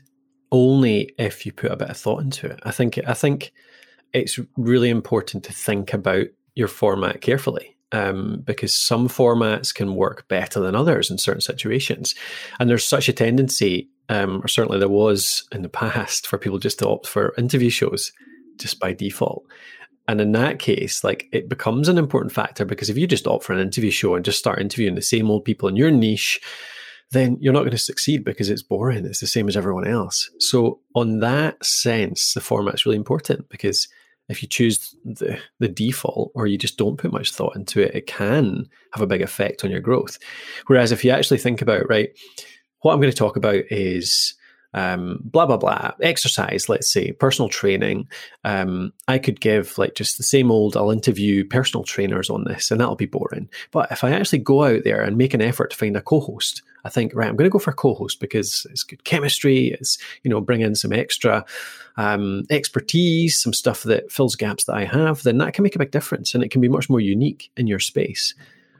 [0.51, 2.59] only if you put a bit of thought into it.
[2.63, 3.51] I think I think
[4.13, 10.27] it's really important to think about your format carefully um, because some formats can work
[10.27, 12.15] better than others in certain situations,
[12.59, 16.59] and there's such a tendency, um, or certainly there was in the past, for people
[16.59, 18.11] just to opt for interview shows
[18.57, 19.45] just by default.
[20.07, 23.43] And in that case, like it becomes an important factor because if you just opt
[23.43, 26.39] for an interview show and just start interviewing the same old people in your niche,
[27.11, 29.05] then you're not going to succeed because it's boring.
[29.05, 30.29] It's the same as everyone else.
[30.39, 33.87] So, on that sense, the format's really important because
[34.29, 37.95] if you choose the, the default or you just don't put much thought into it,
[37.95, 40.19] it can have a big effect on your growth.
[40.67, 42.09] Whereas if you actually think about, right,
[42.81, 44.35] what I'm going to talk about is
[44.73, 48.07] um, blah blah blah exercise let's say personal training
[48.43, 52.69] um, i could give like just the same old i'll interview personal trainers on this
[52.69, 55.71] and that'll be boring but if i actually go out there and make an effort
[55.71, 58.65] to find a co-host i think right i'm going to go for a co-host because
[58.71, 61.45] it's good chemistry it's you know bring in some extra
[61.97, 65.79] um, expertise some stuff that fills gaps that i have then that can make a
[65.79, 68.33] big difference and it can be much more unique in your space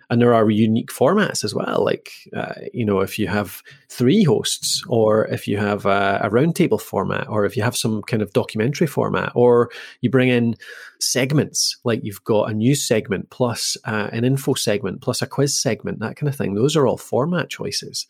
[0.10, 1.84] and there are unique formats as well.
[1.84, 6.30] Like, uh, you know, if you have three hosts, or if you have a, a
[6.30, 9.70] roundtable format, or if you have some kind of documentary format, or
[10.02, 10.56] you bring in
[11.00, 15.60] segments, like you've got a news segment plus uh, an info segment plus a quiz
[15.62, 16.54] segment, that kind of thing.
[16.54, 18.08] Those are all format choices.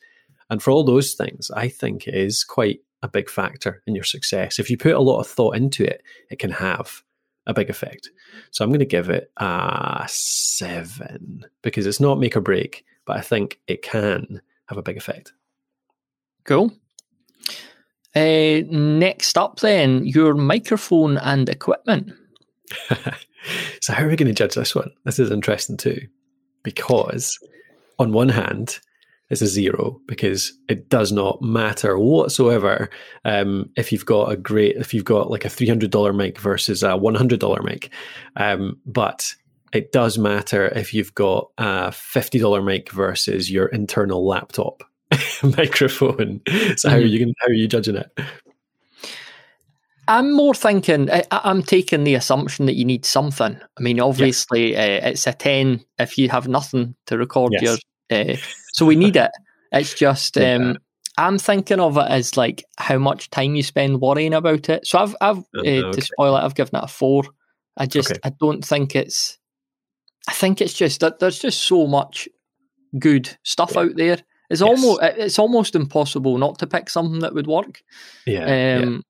[0.49, 4.59] And for all those things, I think is quite a big factor in your success.
[4.59, 7.03] If you put a lot of thought into it, it can have
[7.47, 8.11] a big effect.
[8.51, 13.17] So I'm going to give it a seven because it's not make or break, but
[13.17, 15.33] I think it can have a big effect.
[16.43, 16.71] Cool.
[18.15, 22.11] Uh, next up, then, your microphone and equipment.
[23.81, 24.91] so, how are we going to judge this one?
[25.05, 26.07] This is interesting too,
[26.63, 27.37] because
[27.99, 28.79] on one hand,
[29.29, 32.89] it's a zero because it does not matter whatsoever
[33.25, 36.39] um, if you've got a great, if you've got like a three hundred dollar mic
[36.39, 37.91] versus a one hundred dollar mic,
[38.35, 39.35] um, but
[39.73, 44.83] it does matter if you've got a fifty dollar mic versus your internal laptop
[45.43, 46.41] microphone.
[46.77, 47.33] So, how are you?
[47.39, 48.09] How are you judging it?
[50.07, 51.11] I'm more thinking.
[51.11, 53.59] I, I'm taking the assumption that you need something.
[53.77, 55.03] I mean, obviously, yes.
[55.03, 57.61] uh, it's a ten if you have nothing to record yes.
[57.61, 57.77] your.
[58.09, 58.37] Uh,
[58.77, 59.31] so we need it.
[59.71, 60.37] It's just.
[60.37, 60.53] Yeah.
[60.55, 60.77] Um,
[61.17, 64.85] I'm thinking of it as like how much time you spend worrying about it.
[64.85, 65.91] So I've, I've Oh, uh, okay.
[65.91, 67.23] to spoil it, I've given it a four.
[67.75, 68.19] I just, Okay.
[68.23, 69.37] I don't think it's.
[70.29, 72.27] I think it's just that there's just so much
[72.99, 73.81] good stuff Yeah.
[73.81, 74.19] out there.
[74.49, 74.69] It's Yes.
[74.69, 77.81] almost, it's almost impossible not to pick something that would work.
[78.25, 78.77] Yeah.
[78.83, 79.01] Um,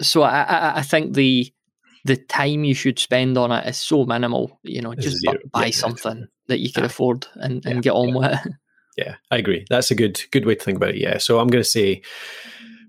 [0.00, 1.52] So I, I, I think the
[2.06, 4.58] the time you should spend on it is so minimal.
[4.62, 8.08] You know, just buy Yeah, something that you can afford and, and Yeah, get on
[8.08, 8.14] yeah.
[8.14, 8.52] with it.
[9.00, 9.64] Yeah, I agree.
[9.70, 10.98] That's a good good way to think about it.
[10.98, 11.18] Yeah.
[11.18, 12.02] So I'm going to say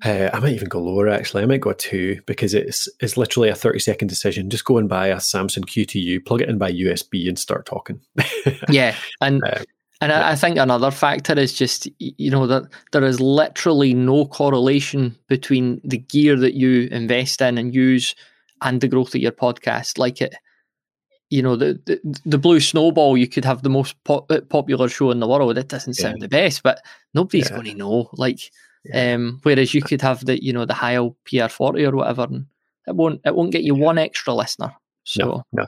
[0.03, 1.07] uh, I might even go lower.
[1.07, 4.49] Actually, I might go a two because it's it's literally a 30 second decision.
[4.49, 8.01] Just go and buy a Samsung Q2U, plug it in by USB, and start talking.
[8.69, 9.63] yeah, and Uh,
[10.01, 14.25] and I, I think another factor is just you know that there is literally no
[14.25, 18.15] correlation between the gear that you invest in and use
[18.63, 19.99] and the growth of your podcast.
[19.99, 20.35] Like it,
[21.31, 24.87] you know, the the, the Blue Snowball, you could have the most po- uh, popular
[24.89, 25.57] show in the world.
[25.57, 26.25] It doesn't sound Yeah.
[26.25, 26.81] the best, but
[27.15, 27.55] nobody's Yeah.
[27.55, 28.09] going to know.
[28.13, 28.51] Like,
[28.85, 29.15] Yeah.
[29.15, 32.45] um, whereas you could have the you know the Heil PR40 or whatever, and
[32.87, 34.75] it won't it won't get you one extra listener.
[35.03, 35.65] So No, no,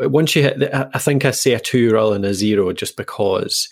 [0.00, 0.08] no.
[0.08, 2.72] Once you hit, the, I- I think I say a two rather than a zero,
[2.72, 3.68] just because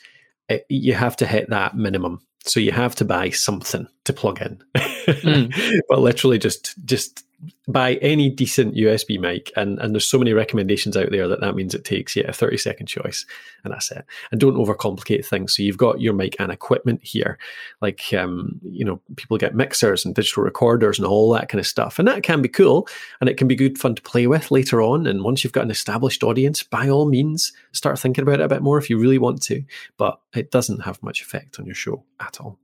[0.50, 2.20] it, you have to hit that minimum.
[2.44, 4.62] So you have to buy something to plug in,
[5.06, 5.80] Mm.
[5.88, 7.24] but literally just just
[7.68, 11.54] buy any decent USB mic, and, and there's so many recommendations out there that that
[11.54, 13.24] means it takes you a 30 second choice,
[13.64, 14.04] and that's it.
[14.30, 15.56] And don't overcomplicate things.
[15.56, 17.38] So you've got your mic and equipment here,
[17.80, 21.66] like um, you know, people get mixers and digital recorders and all that kind of
[21.66, 22.88] stuff, and that can be cool,
[23.20, 25.06] and it can be good fun to play with later on.
[25.06, 28.48] And once you've got an established audience, by all means, start thinking about it a
[28.48, 29.64] bit more if you really want to.
[29.96, 32.58] But it doesn't have much effect on your show at all.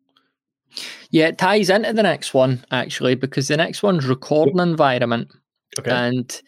[1.11, 5.29] Yeah, it ties into the next one actually because the next one's recording environment,
[5.79, 5.91] Okay.
[5.91, 6.43] and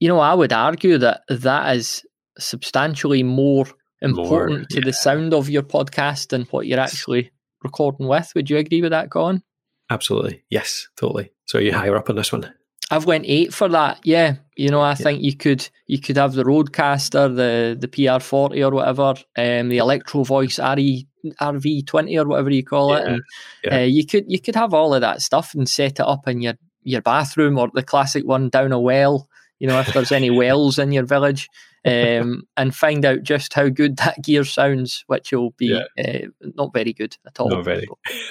[0.00, 2.04] you know I would argue that that is
[2.38, 3.66] substantially more
[4.00, 7.32] important More, to the sound of your podcast than what you're actually
[7.64, 8.30] recording with.
[8.34, 9.42] Would you agree with that, Colin?
[9.90, 10.44] Absolutely.
[10.50, 11.32] Yes, totally.
[11.46, 12.52] So you're you higher up on this one?
[12.90, 14.00] I've went eight for that.
[14.04, 18.22] Yeah, you know, I think you could you could have the Rodecaster, the the PR
[18.22, 21.06] forty or whatever, um, the Electro Voice RE
[21.40, 23.22] RE twenty or whatever you call it, and
[23.64, 23.76] yeah.
[23.76, 26.40] Uh, you could you could have all of that stuff and set it up in
[26.40, 29.28] your your bathroom or the classic one down a well.
[29.58, 31.48] You know, if there's any wells in your village,
[31.84, 36.72] um, and find out just how good that gear sounds, which will be uh, not
[36.72, 37.50] very good at all.
[37.50, 37.88] Not very.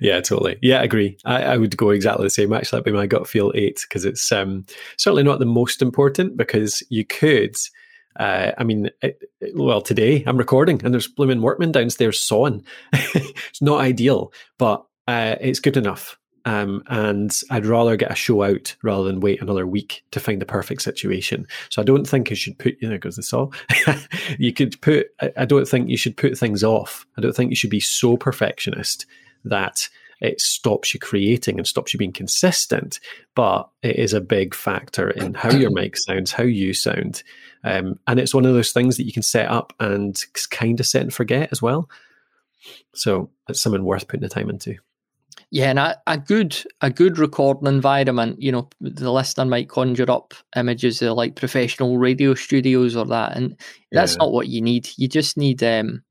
[0.00, 0.58] yeah, totally.
[0.62, 1.18] Yeah, I agree.
[1.24, 2.52] I, I would go exactly the same.
[2.52, 6.36] Actually, that'd be my gut feel eight because it's um, certainly not the most important
[6.36, 7.56] because you could.
[8.18, 12.64] Uh, I mean, it, it- well, today I'm recording and there's blooming workmen downstairs sawing.
[12.92, 16.18] it's not ideal, but uh, it's good enough.
[16.44, 20.40] Um, and I'd rather get a show out rather than wait another week to find
[20.40, 21.44] the perfect situation.
[21.70, 23.50] So I don't think you should put, you know, because the saw,
[24.38, 27.04] you could put, I, I don't think you should put things off.
[27.18, 29.06] I don't think you should be so perfectionist
[29.44, 29.88] that
[30.20, 33.00] it stops you creating and stops you being consistent.
[33.34, 37.22] But it is a big factor in how your mic sounds, how you sound.
[37.64, 40.86] Um, and it's one of those things that you can set up and kind of
[40.86, 41.88] set and forget as well.
[42.94, 44.76] So it's something worth putting the time into.
[45.50, 50.10] Yeah, and a, a good a good recording environment, you know, the listener might conjure
[50.10, 53.56] up images of like professional radio studios or that, and
[53.92, 54.18] that's Yeah.
[54.20, 54.88] not what you need.
[54.96, 56.02] You just need um,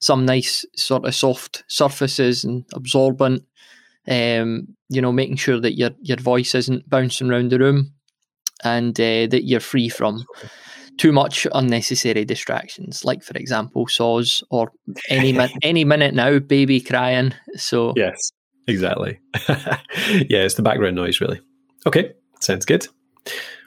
[0.00, 3.44] some nice sort of soft surfaces and absorbent.
[4.06, 7.92] Um, you know, making sure that your your voice isn't bouncing around the room,
[8.64, 10.24] and uh, that you're free from
[10.98, 14.72] too much unnecessary distractions, like for example saws or
[15.08, 17.32] any min- any minute now, baby crying.
[17.56, 18.32] So Yes,
[18.66, 19.20] exactly.
[19.48, 21.40] yeah, it's the background noise, really.
[21.86, 22.86] Okay, sounds good.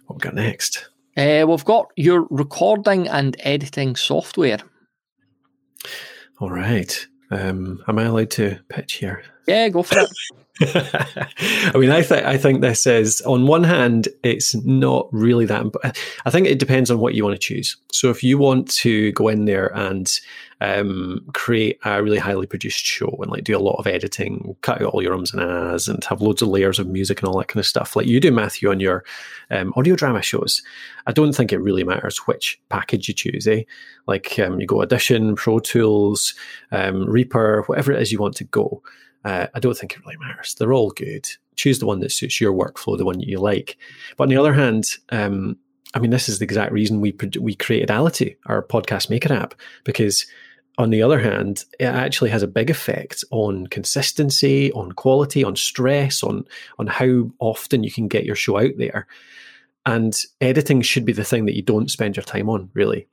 [0.06, 0.90] What we got next?
[1.18, 4.60] Uh, we've got your recording and editing software.
[6.42, 7.08] All right.
[7.30, 9.22] Um, am I allowed to pitch here?
[9.48, 10.10] Yeah, go for it.
[10.62, 15.62] I mean, I think I think this is on one hand, it's not really that.
[15.62, 17.78] imp- I think it depends on what you want to choose.
[17.92, 20.12] So, if you want to go in there and
[20.60, 24.82] um, create a really highly produced show and like do a lot of editing, cut
[24.82, 27.40] out all your ums and ahs, and have loads of layers of music and all
[27.40, 29.04] that kind of stuff, like you do, Matthew, on your
[29.50, 30.62] um, audio drama shows,
[31.08, 33.48] I don't think it really matters which package you choose.
[33.48, 33.64] Eh,
[34.06, 36.36] like um, you go Audition, Pro Tools,
[36.72, 38.84] um, Reaper, whatever it is you want to go.
[39.24, 40.56] Uh, I don't think it really matters.
[40.56, 41.28] They're all good.
[41.56, 43.78] Choose the one that suits your workflow, the one that you like.
[44.18, 45.58] But on the other hand, um,
[45.94, 49.54] I mean, this is the exact reason we we created Alitu, our podcast maker app,
[49.84, 50.26] because
[50.78, 55.56] on the other hand, it actually has a big effect on consistency, on quality, on
[55.56, 56.46] stress, on
[56.80, 59.08] on how often you can get your show out there.
[59.86, 63.08] And editing should be the thing that you don't spend your time on, really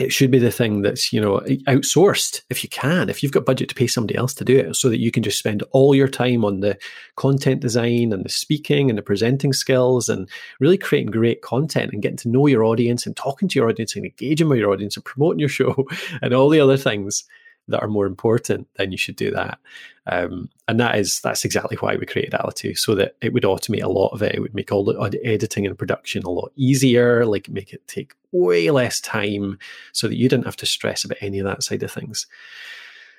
[0.00, 3.44] it should be the thing that's you know outsourced if you can if you've got
[3.44, 5.94] budget to pay somebody else to do it so that you can just spend all
[5.94, 6.78] your time on the
[7.16, 10.28] content design and the speaking and the presenting skills and
[10.60, 13.94] really creating great content and getting to know your audience and talking to your audience
[13.94, 15.86] and engaging with your audience and promoting your show
[16.22, 17.24] and all the other things
[17.68, 19.58] that are more important then you should do that.
[20.06, 23.82] Um, and that is that's exactly why we created Alitu so that it would automate
[23.82, 24.34] a lot of it.
[24.34, 28.14] It would make all the editing and production a lot easier like make it take
[28.32, 29.58] way less time
[29.92, 32.26] so that you didn't have to stress about any of that side of things.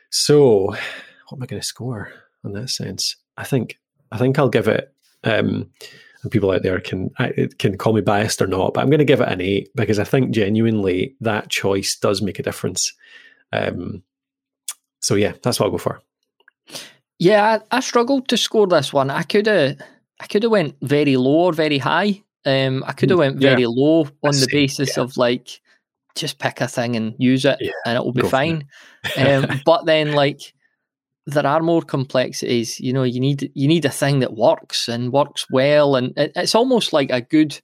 [0.10, 2.12] So what am i going to score
[2.44, 3.16] on that sense?
[3.38, 3.80] I think
[4.14, 5.70] i think i'll give it um
[6.22, 7.10] and people out there can
[7.58, 10.00] can call me biased or not but i'm going to give it an 8 because
[10.00, 12.94] i think genuinely that choice does make a difference.
[13.52, 14.04] Um
[15.04, 16.02] so yeah that's what i'll go for
[17.20, 19.10] Yeah, I, I struggled to score this one.
[19.10, 19.78] I could have,
[20.20, 22.22] I could have went very low or very high.
[22.46, 23.52] Um, I could have went Yeah.
[23.52, 25.62] very low on the Same, basis of like,
[26.16, 28.68] just pick a thing and use it, Yeah, and it will be go fine.
[29.18, 30.42] um, but then like,
[31.26, 32.80] there are more complexities.
[32.80, 36.34] You know, you need you need a thing that works and works well, and it,
[36.36, 37.62] it's almost like a good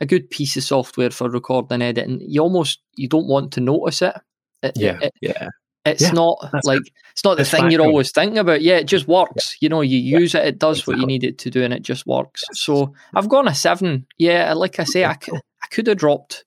[0.00, 2.20] a good piece of software for recording and editing.
[2.26, 4.14] You almost you don't want to notice it.
[4.62, 5.48] It- yeah it- yeah
[5.84, 6.92] It's yeah, not like it.
[7.12, 8.62] it's not the thing you're always thinking about.
[8.62, 9.56] Yeah, it just works.
[9.60, 9.66] Yeah.
[9.66, 10.94] You know, you use it, it does exactly.
[10.94, 12.42] what you need it to do, and it just works.
[12.48, 12.60] Yes.
[12.60, 14.06] So I've gone a seven.
[14.16, 16.44] Yeah, like I say, I, could, I could have dropped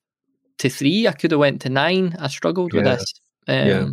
[0.58, 1.08] to three.
[1.08, 2.16] I could have went to nine.
[2.20, 3.14] I struggled with this.
[3.48, 3.88] Um, yeah.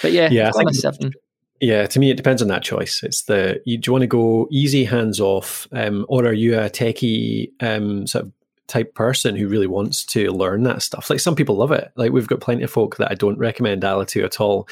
[0.00, 1.12] But yeah, yeah, I've gone a seven.
[1.60, 3.02] Yeah, to me, it depends on that choice.
[3.04, 6.58] It's the you, do you want to go easy, hands off, um, or are you
[6.58, 8.32] a techie um, sort of
[8.72, 11.10] type person who really wants to learn that stuff?
[11.10, 11.92] Like some people love it.
[11.96, 14.68] Like we've got plenty of folk that I don't recommend Alitu to at all,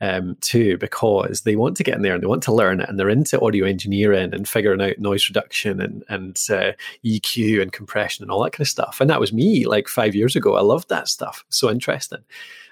[0.00, 2.88] um, too, because they want to get in there and they want to learn it,
[2.88, 6.72] and they're into audio engineering and figuring out noise reduction and and uh,
[7.04, 9.00] EQ and compression and all that kind of stuff.
[9.00, 10.56] And that was me like five years ago.
[10.56, 11.44] I loved that stuff.
[11.48, 12.24] So interesting.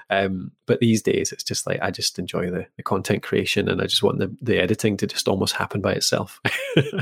[0.08, 3.80] Um, but these days, it's just like I just enjoy the, the content creation and
[3.80, 6.40] I just want the, the editing to just almost happen by itself.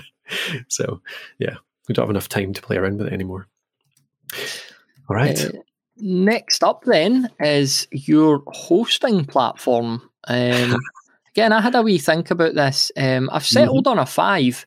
[0.68, 1.02] so,
[1.38, 1.56] yeah,
[1.88, 3.46] we don't have enough time to play around with it anymore.
[5.08, 5.38] All right.
[5.44, 5.50] Uh,
[5.96, 10.08] next up, then, is your hosting platform.
[10.28, 10.76] Um,
[11.34, 12.90] again, I had a wee think about this.
[12.96, 13.98] Um, I've settled mm-hmm.
[13.98, 14.66] on a 5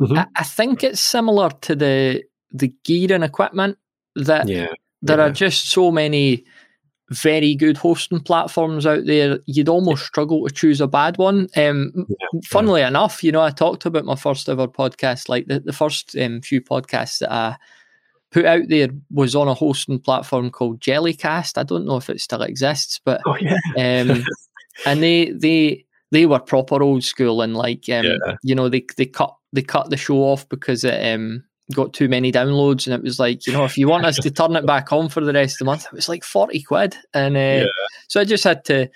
[0.00, 0.18] mm-hmm.
[0.18, 3.78] I, I, think it's similar to the the gear and equipment
[4.16, 4.68] that yeah,
[5.02, 5.24] there yeah.
[5.24, 6.44] are just so many
[7.10, 11.48] very good hosting platforms out there, you'd almost struggle to choose a bad one.
[11.56, 15.60] Um, yeah, funnily enough, you know, I talked about my first ever podcast, like the,
[15.60, 17.56] the first um, few podcasts that I
[18.30, 21.58] put out there was on a hosting platform called Jellycast.
[21.58, 23.58] I don't know if it still exists, but oh, yeah.
[23.76, 24.24] um,
[24.86, 28.34] and they they they were proper old school and like um, yeah.
[28.42, 32.08] you know they they cut they cut the show off because it um got too
[32.08, 34.66] many downloads, and it was like, you know, if you want us to turn it
[34.66, 37.40] back on for the rest of the month, it was like forty quid, and uh,
[37.40, 37.66] yeah.
[38.08, 38.88] so I just had to,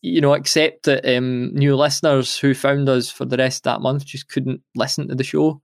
[0.00, 3.82] you know, accept that um, new listeners who found us for the rest of that
[3.82, 5.60] month just couldn't listen to the show.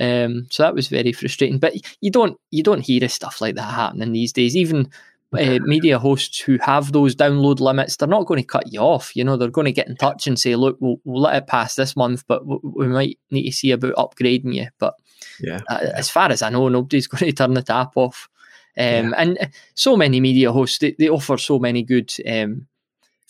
[0.00, 1.58] Um, so that was very frustrating.
[1.58, 4.56] But you don't you don't hear stuff like that happening these days.
[4.56, 4.90] Even
[5.32, 9.14] uh, media hosts who have those download limits, they're not going to cut you off.
[9.16, 11.46] You know, they're going to get in touch and say, "Look, we'll, we'll let it
[11.46, 14.94] pass this month, but we might need to see about upgrading you." But
[15.40, 15.60] yeah.
[15.68, 18.28] Uh, as far as I know, nobody's going to turn the tap off.
[18.76, 19.12] Um, yeah.
[19.18, 22.66] And so many media hosts, they, they offer so many good um,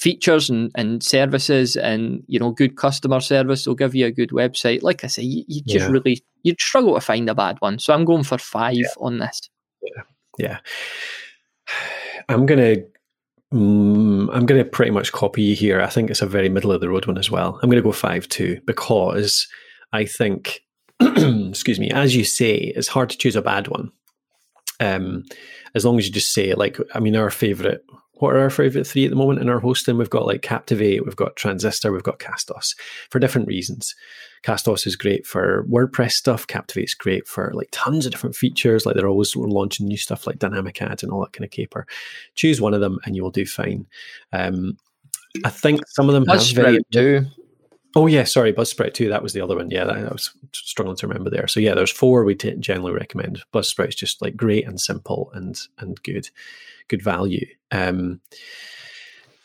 [0.03, 3.65] features and, and services and, you know, good customer service.
[3.65, 4.83] They'll give you a good website.
[4.83, 5.93] Like I say, you, you just yeah.
[5.93, 7.79] really, you'd struggle to find a bad one.
[7.79, 8.89] So I'm going for five yeah.
[8.99, 9.49] on this.
[9.83, 10.03] Yeah.
[10.39, 10.59] Yeah.
[12.29, 12.85] I'm going to
[13.53, 15.83] Mm, I'm to pretty much copy you here.
[15.83, 17.59] I think it's a very middle of the road one as well.
[17.63, 19.47] I'm going to go five two because
[19.93, 20.61] I think
[21.01, 23.93] excuse me, as you say, it's hard to choose a bad one.
[24.81, 25.25] Um,
[25.75, 27.85] as long as you just say like, I mean, our favorite.
[28.15, 29.99] What are our favorite three at the moment in our hosting?
[29.99, 32.77] We've got like Captivate, we've got Transistor, we've got Castos
[33.11, 33.95] for different reasons.
[34.43, 36.47] Castos is great for WordPress stuff.
[36.47, 38.85] Captivate's great for like tons of different features.
[38.85, 41.87] Like they're always launching new stuff like dynamic ads and all that kind of caper.
[42.35, 43.87] Choose one of them and you will do fine.
[44.33, 44.77] Um,
[45.45, 47.27] I think some of them That's have very too.
[47.95, 49.09] Oh yeah, sorry, Buzzsprout too.
[49.11, 49.71] That was the other one.
[49.71, 51.47] Yeah, that, I was struggling to remember there.
[51.47, 53.43] So yeah, there's four we t- generally recommend.
[53.53, 56.31] Buzzsprout's just like great and simple and and good,
[56.93, 57.47] good value.
[57.71, 58.21] Um,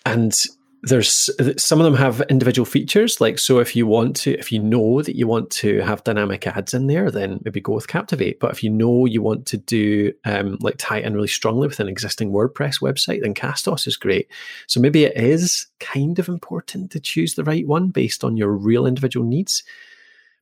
[0.06, 0.34] and
[0.84, 4.62] there's some of them have individual features like so if you want to if you
[4.62, 8.40] know that you want to have dynamic ads in there then maybe go with captivate.
[8.40, 11.80] But if you know you want to do um, like tie in really strongly with
[11.80, 14.30] an existing wordpress website then castos is great.
[14.68, 18.52] So maybe it is kind of important to choose the right one based on your
[18.52, 19.64] real individual needs.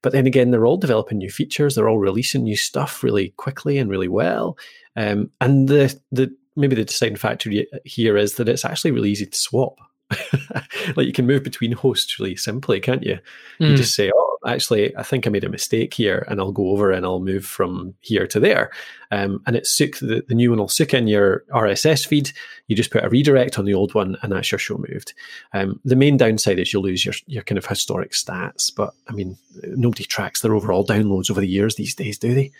[0.02, 1.76] But then again they're all developing new features.
[1.76, 4.58] They're all releasing new stuff really quickly and really well.
[4.98, 7.52] Um, and the the maybe the deciding factor
[7.84, 9.78] here is that it's actually really easy to swap
[10.96, 13.18] like you can move between hosts really simply, can't you?
[13.60, 13.76] You hmm.
[13.76, 16.92] just say, "Oh, actually, I think I made a mistake here," and I'll go over
[16.92, 18.72] and I'll move from here to there.
[19.12, 22.32] Um, and it's sook the, the new one will sook in your RSS feed.
[22.68, 25.14] You just put a redirect on the old one, and that's your show moved.
[25.54, 29.14] Um, the main downside is you'll lose your your kind of historic stats, but I
[29.14, 32.52] mean, nobody tracks their overall downloads over the years these days, do they?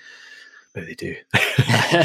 [0.76, 1.16] But they do.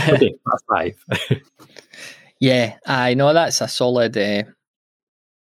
[0.09, 0.35] okay,
[0.68, 1.05] five.
[2.41, 4.16] yeah, I know that's a solid.
[4.16, 4.45] Uh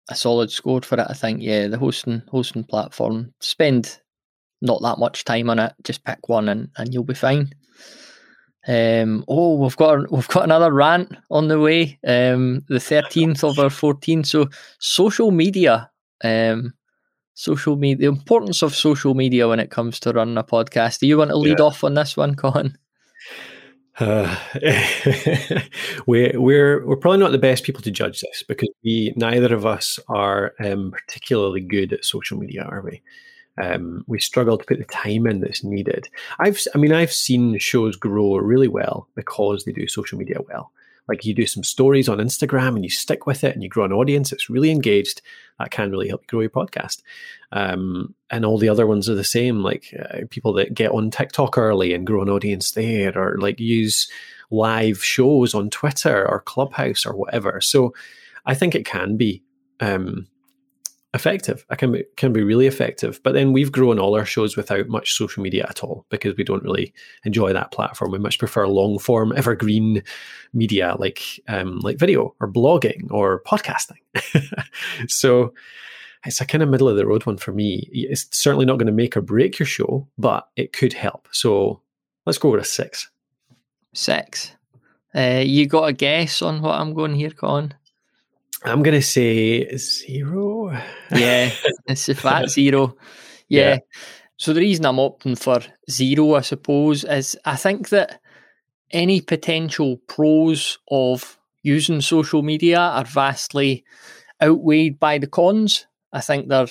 [0.10, 1.06] a solid score for it.
[1.08, 1.42] I think.
[1.42, 3.34] Yeah, the hosting hosting platform.
[3.42, 4.00] Spend
[4.62, 5.74] not that much time on it.
[5.84, 7.52] Just pick one and, and you'll be fine.
[8.68, 11.98] Um, oh, we've got we've got another rant on the way.
[12.06, 14.24] Um, the thirteenth of our fourteen.
[14.24, 14.50] So
[14.80, 15.90] social media.
[16.24, 16.74] Um,
[17.36, 17.98] social media.
[18.10, 21.00] The importance of social media when it comes to running a podcast.
[21.00, 21.66] Do you want to lead yeah.
[21.66, 22.78] off on this one, Colin?
[24.00, 24.36] Uh,
[26.08, 29.66] we're we're we're probably not the best people to judge this because we neither of
[29.66, 33.02] us are um, particularly good at social media, are we?
[33.62, 36.08] Um, we struggle to put the time in that's needed.
[36.40, 40.72] I've I mean I've seen shows grow really well because they do social media well.
[41.10, 43.84] Like you do some stories on Instagram and you stick with it and you grow
[43.84, 45.22] an audience, it's really engaged.
[45.58, 47.02] That can really help you grow your podcast.
[47.52, 51.12] Um, and all the other ones are the same, like uh, people that get on
[51.12, 54.10] TikTok early and grow an audience there, or like use
[54.52, 57.60] live shows on Twitter or Clubhouse or whatever.
[57.60, 57.94] So
[58.46, 59.44] I think it can be
[59.80, 60.28] um,
[61.14, 61.66] effective.
[61.70, 63.20] I can be, can be really effective.
[63.24, 66.44] But then we've grown all our shows without much social media at all because we
[66.44, 66.94] don't really
[67.24, 68.12] enjoy that platform.
[68.12, 70.04] We much prefer long form, evergreen
[70.54, 73.98] media like um, like video or blogging or podcasting.
[75.08, 75.54] so
[76.26, 77.88] it's a kind of middle of the road one for me.
[77.92, 81.28] It's certainly not going to make or break your show, but it could help.
[81.32, 81.82] So
[82.26, 83.10] let's go with a six.
[83.94, 84.56] Six.
[85.16, 87.74] Uh, you got a guess on what I'm going here, Con?
[88.64, 90.72] I'm going to say zero.
[91.12, 91.52] Yeah,
[91.88, 92.96] it's a fat zero.
[93.48, 93.70] Yeah.
[93.70, 93.78] yeah.
[94.38, 98.22] So the reason I'm opting for zero, I suppose, is I think that
[98.92, 103.84] any potential pros of using social media are vastly
[104.42, 105.86] outweighed by the cons.
[106.12, 106.68] I think they're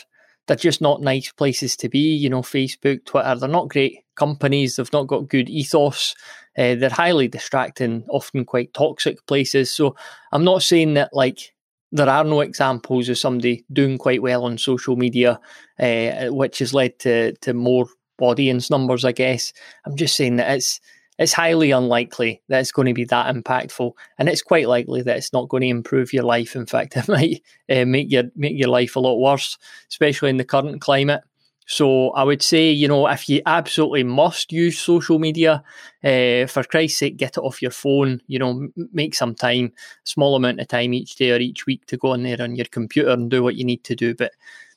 [0.47, 2.17] they're just not nice places to be.
[2.17, 4.77] You know, Facebook, Twitter, they're not great companies.
[4.77, 6.15] They've not got good ethos.
[6.57, 9.71] Uh, they're highly distracting, often quite toxic places.
[9.71, 9.95] So
[10.33, 11.53] I'm not saying that like
[11.93, 15.41] there are no examples of somebody doing quite well on social media,
[15.79, 17.87] uh, which has led to to more
[18.21, 19.05] audience numbers.
[19.05, 19.53] I guess
[19.85, 20.81] I'm just saying that it's
[21.19, 25.17] it's highly unlikely that it's going to be that impactful, and it's quite likely that
[25.17, 26.55] it's not going to improve your life.
[26.55, 29.59] In fact, it might uh, make your make your life a lot worse,
[29.91, 31.23] especially in the current climate.
[31.69, 35.63] So I would say, you know, if you absolutely must use social media,
[36.03, 38.23] uh, for Christ's sake, get it off your phone.
[38.27, 41.85] You know, m- make some time, small amount of time each day or each week
[41.87, 44.15] to go on there on your computer and do what you need to do.
[44.15, 44.33] But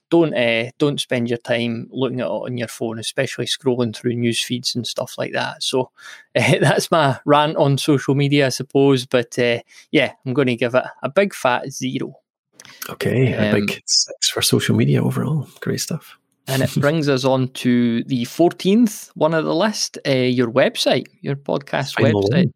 [0.09, 4.15] don't uh, don't spend your time looking at it on your phone, especially scrolling through
[4.15, 5.63] news feeds and stuff like that.
[5.63, 5.91] So
[6.35, 9.05] uh, that's my rant on social media, I suppose.
[9.05, 9.59] But uh,
[9.91, 12.15] yeah, I'm going to give it a big fat zero.
[12.89, 15.47] Okay, a um, big six for social media overall.
[15.61, 16.17] Great stuff.
[16.51, 21.07] And it brings us on to the 14th one of the list, uh, your website,
[21.21, 22.51] your podcast Final website.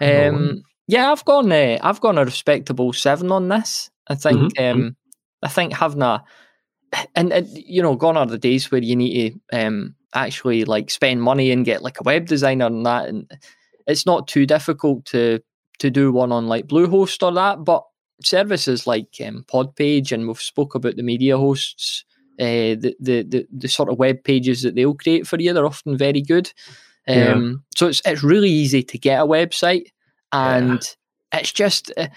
[0.00, 3.90] Um, yeah, I've gone uh, I've gone a respectable seven on this.
[4.08, 4.80] I think mm-hmm.
[4.80, 4.96] um,
[5.42, 6.22] I think having a
[7.14, 10.90] and, and, you know, gone are the days where you need to um, actually like
[10.90, 13.30] spend money and get like a web designer and that, and
[13.86, 15.40] it's not too difficult to
[15.78, 17.64] to do one on like Bluehost or that.
[17.64, 17.84] But
[18.22, 22.04] services like um, Podpage and we've spoke about the media hosts
[22.38, 25.52] uh, the, the, the the sort of web pages that they'll create for you.
[25.52, 26.52] They're often very good.
[27.08, 27.52] Um, yeah.
[27.76, 29.88] So it's it's really easy to get a website,
[30.32, 30.80] and
[31.32, 31.40] yeah.
[31.40, 32.08] it's just uh,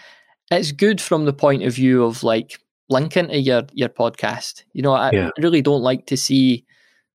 [0.52, 2.60] it's good from the point of view of like
[2.90, 4.64] linking to your your podcast.
[4.74, 5.30] You know, I yeah.
[5.38, 6.66] really don't like to see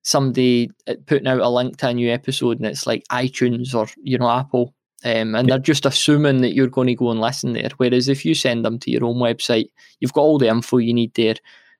[0.02, 3.88] somebody uh, putting out a link to a new episode and it's like iTunes or
[4.02, 4.74] you know Apple.
[5.04, 7.68] Um, and they're just assuming that you're going to go and listen there.
[7.76, 9.68] Whereas if you send them to your own website,
[10.00, 11.34] you've got all the info you need there.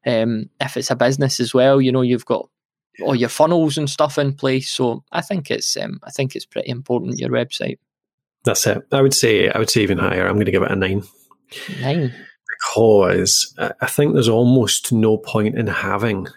[0.06, 2.48] Um, if it's a business as well, you know, you've got
[3.02, 4.70] all your funnels and stuff in place.
[4.70, 7.78] So I think it's um, I think it's pretty important your website.
[8.44, 8.86] That's it.
[8.92, 10.26] I would say I would say even higher.
[10.26, 11.02] I'm going to give it a nine.
[11.80, 12.14] Nine.
[12.60, 16.28] Because I think there's almost no point in having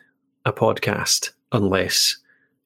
[0.46, 2.18] a podcast unless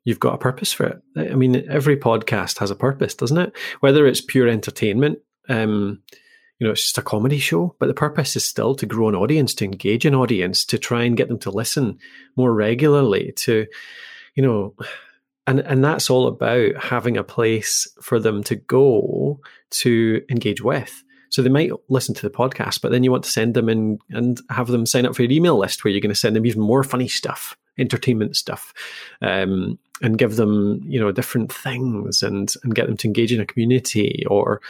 [0.03, 1.01] you've got a purpose for it.
[1.15, 3.53] I mean, every podcast has a purpose, doesn't it?
[3.81, 6.01] Whether it's pure entertainment, um,
[6.61, 9.15] you know, it's just a comedy show, but the purpose is still to grow an
[9.15, 11.97] audience, to engage an audience, to try and get them to listen
[12.35, 13.65] more regularly, to,
[14.35, 14.75] you know,
[15.47, 19.39] and and that's all about having a place for them to go
[19.71, 21.03] to engage with.
[21.29, 23.97] So they might listen to the podcast, but then you want to send them in
[24.11, 26.45] and have them sign up for your email list where you're going to send them
[26.45, 28.71] even more funny stuff, entertainment stuff,
[29.23, 33.41] um, and give them you know different things and and get them to engage in
[33.41, 34.61] a community or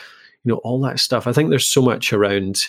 [0.43, 1.27] you know, all that stuff.
[1.27, 2.67] I think there's so much around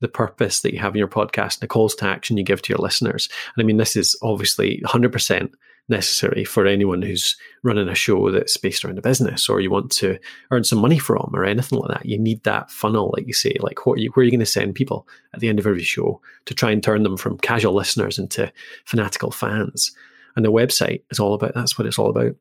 [0.00, 2.72] the purpose that you have in your podcast the calls to action you give to
[2.72, 3.28] your listeners.
[3.56, 5.52] And I mean, this is obviously 100%
[5.88, 9.90] necessary for anyone who's running a show that's based around a business or you want
[9.92, 10.18] to
[10.50, 12.06] earn some money from or anything like that.
[12.06, 14.40] You need that funnel, like you say, like what are you, where are you going
[14.40, 17.38] to send people at the end of every show to try and turn them from
[17.38, 18.50] casual listeners into
[18.86, 19.92] fanatical fans.
[20.36, 22.34] And the website is all about that's what it's all about.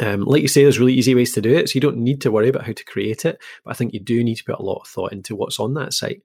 [0.00, 2.20] Um, like you say, there's really easy ways to do it, so you don't need
[2.22, 3.40] to worry about how to create it.
[3.64, 5.74] But I think you do need to put a lot of thought into what's on
[5.74, 6.22] that site.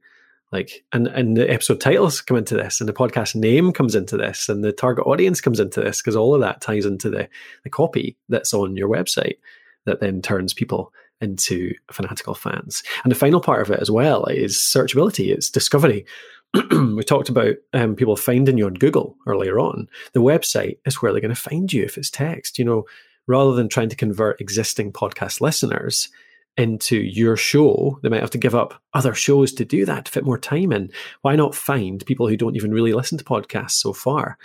[0.51, 4.15] Like, and and the episode titles come into this, and the podcast name comes into
[4.15, 7.27] this, and the target audience comes into this, because all of that ties into the
[7.63, 9.37] the copy that's on your website
[9.85, 12.83] that then turns people into fanatical fans.
[13.03, 16.05] And the final part of it as well is searchability, it's discovery.
[16.71, 19.87] we talked about um, people finding you on Google earlier on.
[20.13, 22.57] The website is where they're going to find you if it's text.
[22.57, 22.85] You know,
[23.27, 26.09] rather than trying to convert existing podcast listeners,
[26.57, 30.11] into your show, they might have to give up other shows to do that, to
[30.11, 30.91] fit more time in.
[31.21, 34.37] Why not find people who don't even really listen to podcasts so far?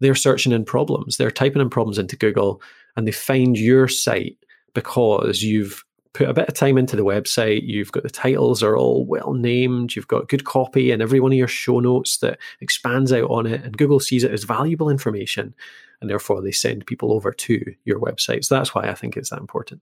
[0.00, 2.60] They're searching in problems, they're typing in problems into Google,
[2.96, 4.38] and they find your site
[4.74, 8.76] because you've put a bit of time into the website, you've got the titles are
[8.76, 12.38] all well named, you've got good copy and every one of your show notes that
[12.60, 15.54] expands out on it, and Google sees it as valuable information,
[16.00, 18.44] and therefore they send people over to your website.
[18.44, 19.80] So that's why I think it's that important.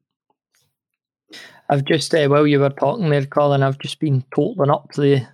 [1.69, 5.17] I've just, uh, while you were talking there, Colin, I've just been totaling up the,
[5.17, 5.27] the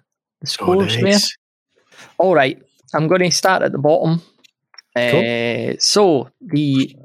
[0.45, 1.20] oh, scores oh, nice.
[1.20, 2.09] there.
[2.18, 2.62] All right,
[2.95, 4.22] I'm going to start at the bottom.
[4.97, 5.70] Cool.
[5.70, 6.97] Uh, so the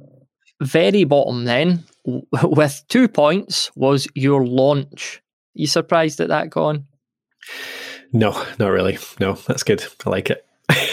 [0.61, 1.83] very bottom then,
[2.43, 5.21] with two points, was your launch.
[5.53, 6.85] You surprised at that, Colin?
[8.13, 8.97] No, not really.
[9.19, 9.83] No, that's good.
[10.05, 10.45] I like it.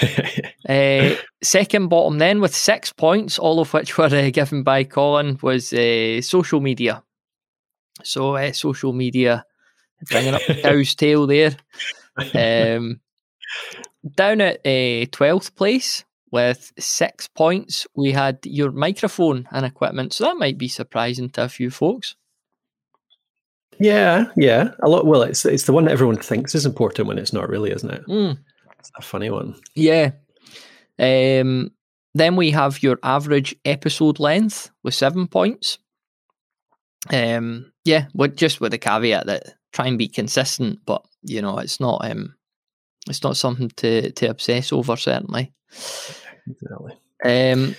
[0.69, 5.39] uh, second bottom then with six points, all of which were uh, given by Colin,
[5.43, 7.03] was uh, social media.
[8.03, 9.45] So uh, social media,
[10.09, 11.57] bringing up the cow's tail there.
[12.35, 13.01] Um,
[14.17, 20.13] down at uh, twelfth place with six points, we had your microphone and equipment.
[20.13, 22.17] So that might be surprising to a few folks.
[23.79, 24.71] Yeah, yeah.
[24.83, 25.07] A lot.
[25.07, 27.91] Well, it's it's the one that everyone thinks is important when it's not really, isn't
[27.91, 28.07] it?
[28.07, 28.39] Mm.
[28.83, 29.55] It's a funny one.
[29.77, 30.11] Yeah.
[30.99, 31.71] Um,
[32.15, 35.79] then we have your average episode length with seven points.
[37.13, 41.59] Um, yeah, with just with the caveat that try and be consistent, but you know,
[41.59, 42.35] it's not um,
[43.09, 44.97] it's not something to to obsess over.
[44.97, 45.53] Certainly.
[46.49, 46.93] Exactly.
[47.25, 47.77] Um,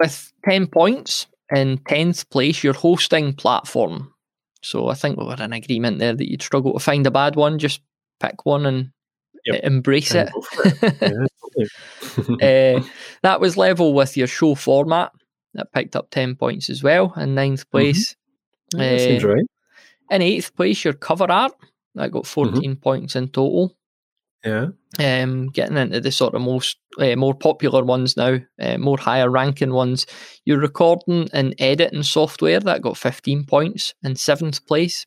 [0.00, 4.14] with ten points in tenth place, your hosting platform.
[4.62, 7.36] So I think we were in agreement there that you'd struggle to find a bad
[7.36, 7.58] one.
[7.58, 7.82] Just
[8.20, 8.90] pick one and
[9.46, 9.60] yep.
[9.62, 10.30] embrace it.
[11.00, 11.30] it.
[12.82, 12.86] uh,
[13.22, 15.12] that was level with your show format
[15.54, 17.70] that picked up 10 points as well in ninth mm-hmm.
[17.70, 18.16] place.
[18.74, 18.80] Mm-hmm.
[18.80, 19.46] Yeah, uh, seems right.
[20.10, 21.52] In eighth place, your cover art
[21.94, 22.52] that got mm-hmm.
[22.52, 22.80] 14 mm-hmm.
[22.80, 23.76] points in total.
[24.44, 24.68] Yeah.
[24.98, 29.28] Um, getting into the sort of most uh, more popular ones now, uh, more higher
[29.28, 30.06] ranking ones.
[30.44, 35.04] Your recording and editing software that got 15 points in seventh place.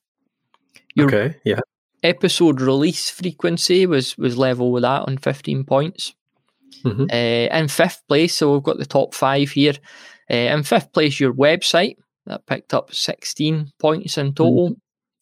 [0.95, 1.35] Your okay.
[1.43, 1.59] Yeah.
[2.03, 6.13] Episode release frequency was was level with that on 15 points.
[6.83, 7.03] Mm-hmm.
[7.03, 9.73] Uh, in fifth place, so we've got the top five here.
[10.29, 11.95] Uh, in fifth place, your website
[12.25, 14.69] that picked up 16 points in total.
[14.69, 14.79] Mm-hmm.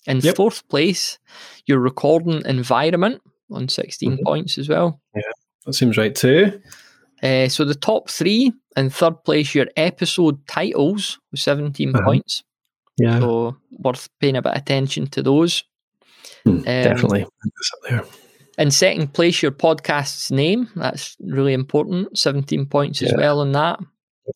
[0.08, 0.36] In yep.
[0.36, 1.20] fourth place,
[1.68, 3.22] your recording environment
[3.52, 4.24] on 16 mm-hmm.
[4.24, 5.00] points as well.
[5.16, 5.22] Yeah,
[5.66, 6.60] that seems right too.
[7.22, 12.04] Uh, so the top three in third place, your episode titles with 17 uh-huh.
[12.04, 12.44] points.
[12.98, 13.20] Yeah.
[13.20, 15.64] So worth paying a bit of attention to those.
[16.46, 17.20] Mm, um, definitely.
[17.22, 18.04] That's up there.
[18.58, 20.70] In second place, your podcast's name.
[20.76, 22.18] That's really important.
[22.18, 23.10] 17 points yeah.
[23.10, 23.80] as well on that.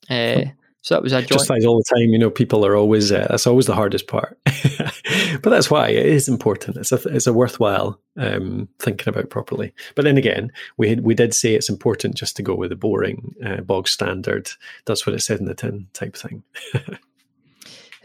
[0.09, 1.31] Uh, so that was a joint.
[1.31, 4.07] Just like all the time, you know, people are always, uh, that's always the hardest
[4.07, 4.38] part.
[4.45, 6.77] but that's why it is important.
[6.77, 9.73] It's a, it's a worthwhile um, thinking about properly.
[9.95, 12.75] But then again, we had, we did say it's important just to go with the
[12.75, 14.51] boring, uh, bog standard.
[14.86, 16.43] That's what it said in the tin type thing.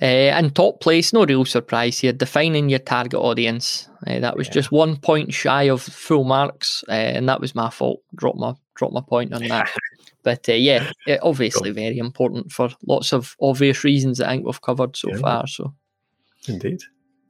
[0.03, 3.89] uh, and top place, no real surprise here, defining your target audience.
[4.07, 4.55] Uh, that was yeah.
[4.55, 8.03] just one point shy of full marks, uh, and that was my fault.
[8.15, 9.71] Drop my drop my point on that.
[10.23, 10.93] But uh, yeah,
[11.23, 15.17] obviously very important for lots of obvious reasons that I think we've covered so yeah.
[15.17, 15.47] far.
[15.47, 15.73] So,
[16.47, 16.83] indeed,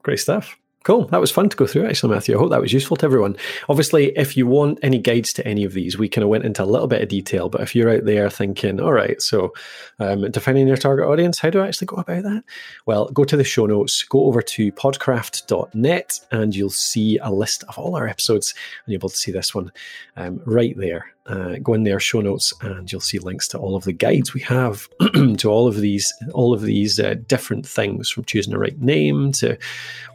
[0.03, 0.57] great stuff.
[0.83, 1.05] Cool.
[1.07, 2.35] That was fun to go through, actually, Matthew.
[2.35, 3.37] I hope that was useful to everyone.
[3.69, 6.63] Obviously, if you want any guides to any of these, we kind of went into
[6.63, 7.49] a little bit of detail.
[7.49, 9.53] But if you're out there thinking, all right, so
[9.99, 12.43] um, defining your target audience, how do I actually go about that?
[12.87, 17.63] Well, go to the show notes, go over to podcraft.net, and you'll see a list
[17.65, 18.55] of all our episodes.
[18.85, 19.71] And you'll be able to see this one
[20.15, 23.75] um, right there uh, go in there, show notes, and you'll see links to all
[23.75, 24.87] of the guides we have
[25.37, 29.31] to all of these, all of these uh, different things, from choosing the right name
[29.33, 29.57] to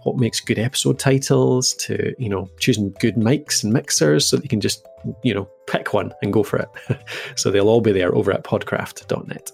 [0.02, 4.42] what makes good episode titles to you know choosing good mics and mixers, so that
[4.42, 4.86] you can just
[5.22, 6.68] you know pick one and go for it.
[7.36, 9.52] so they'll all be there over at podcraft.net.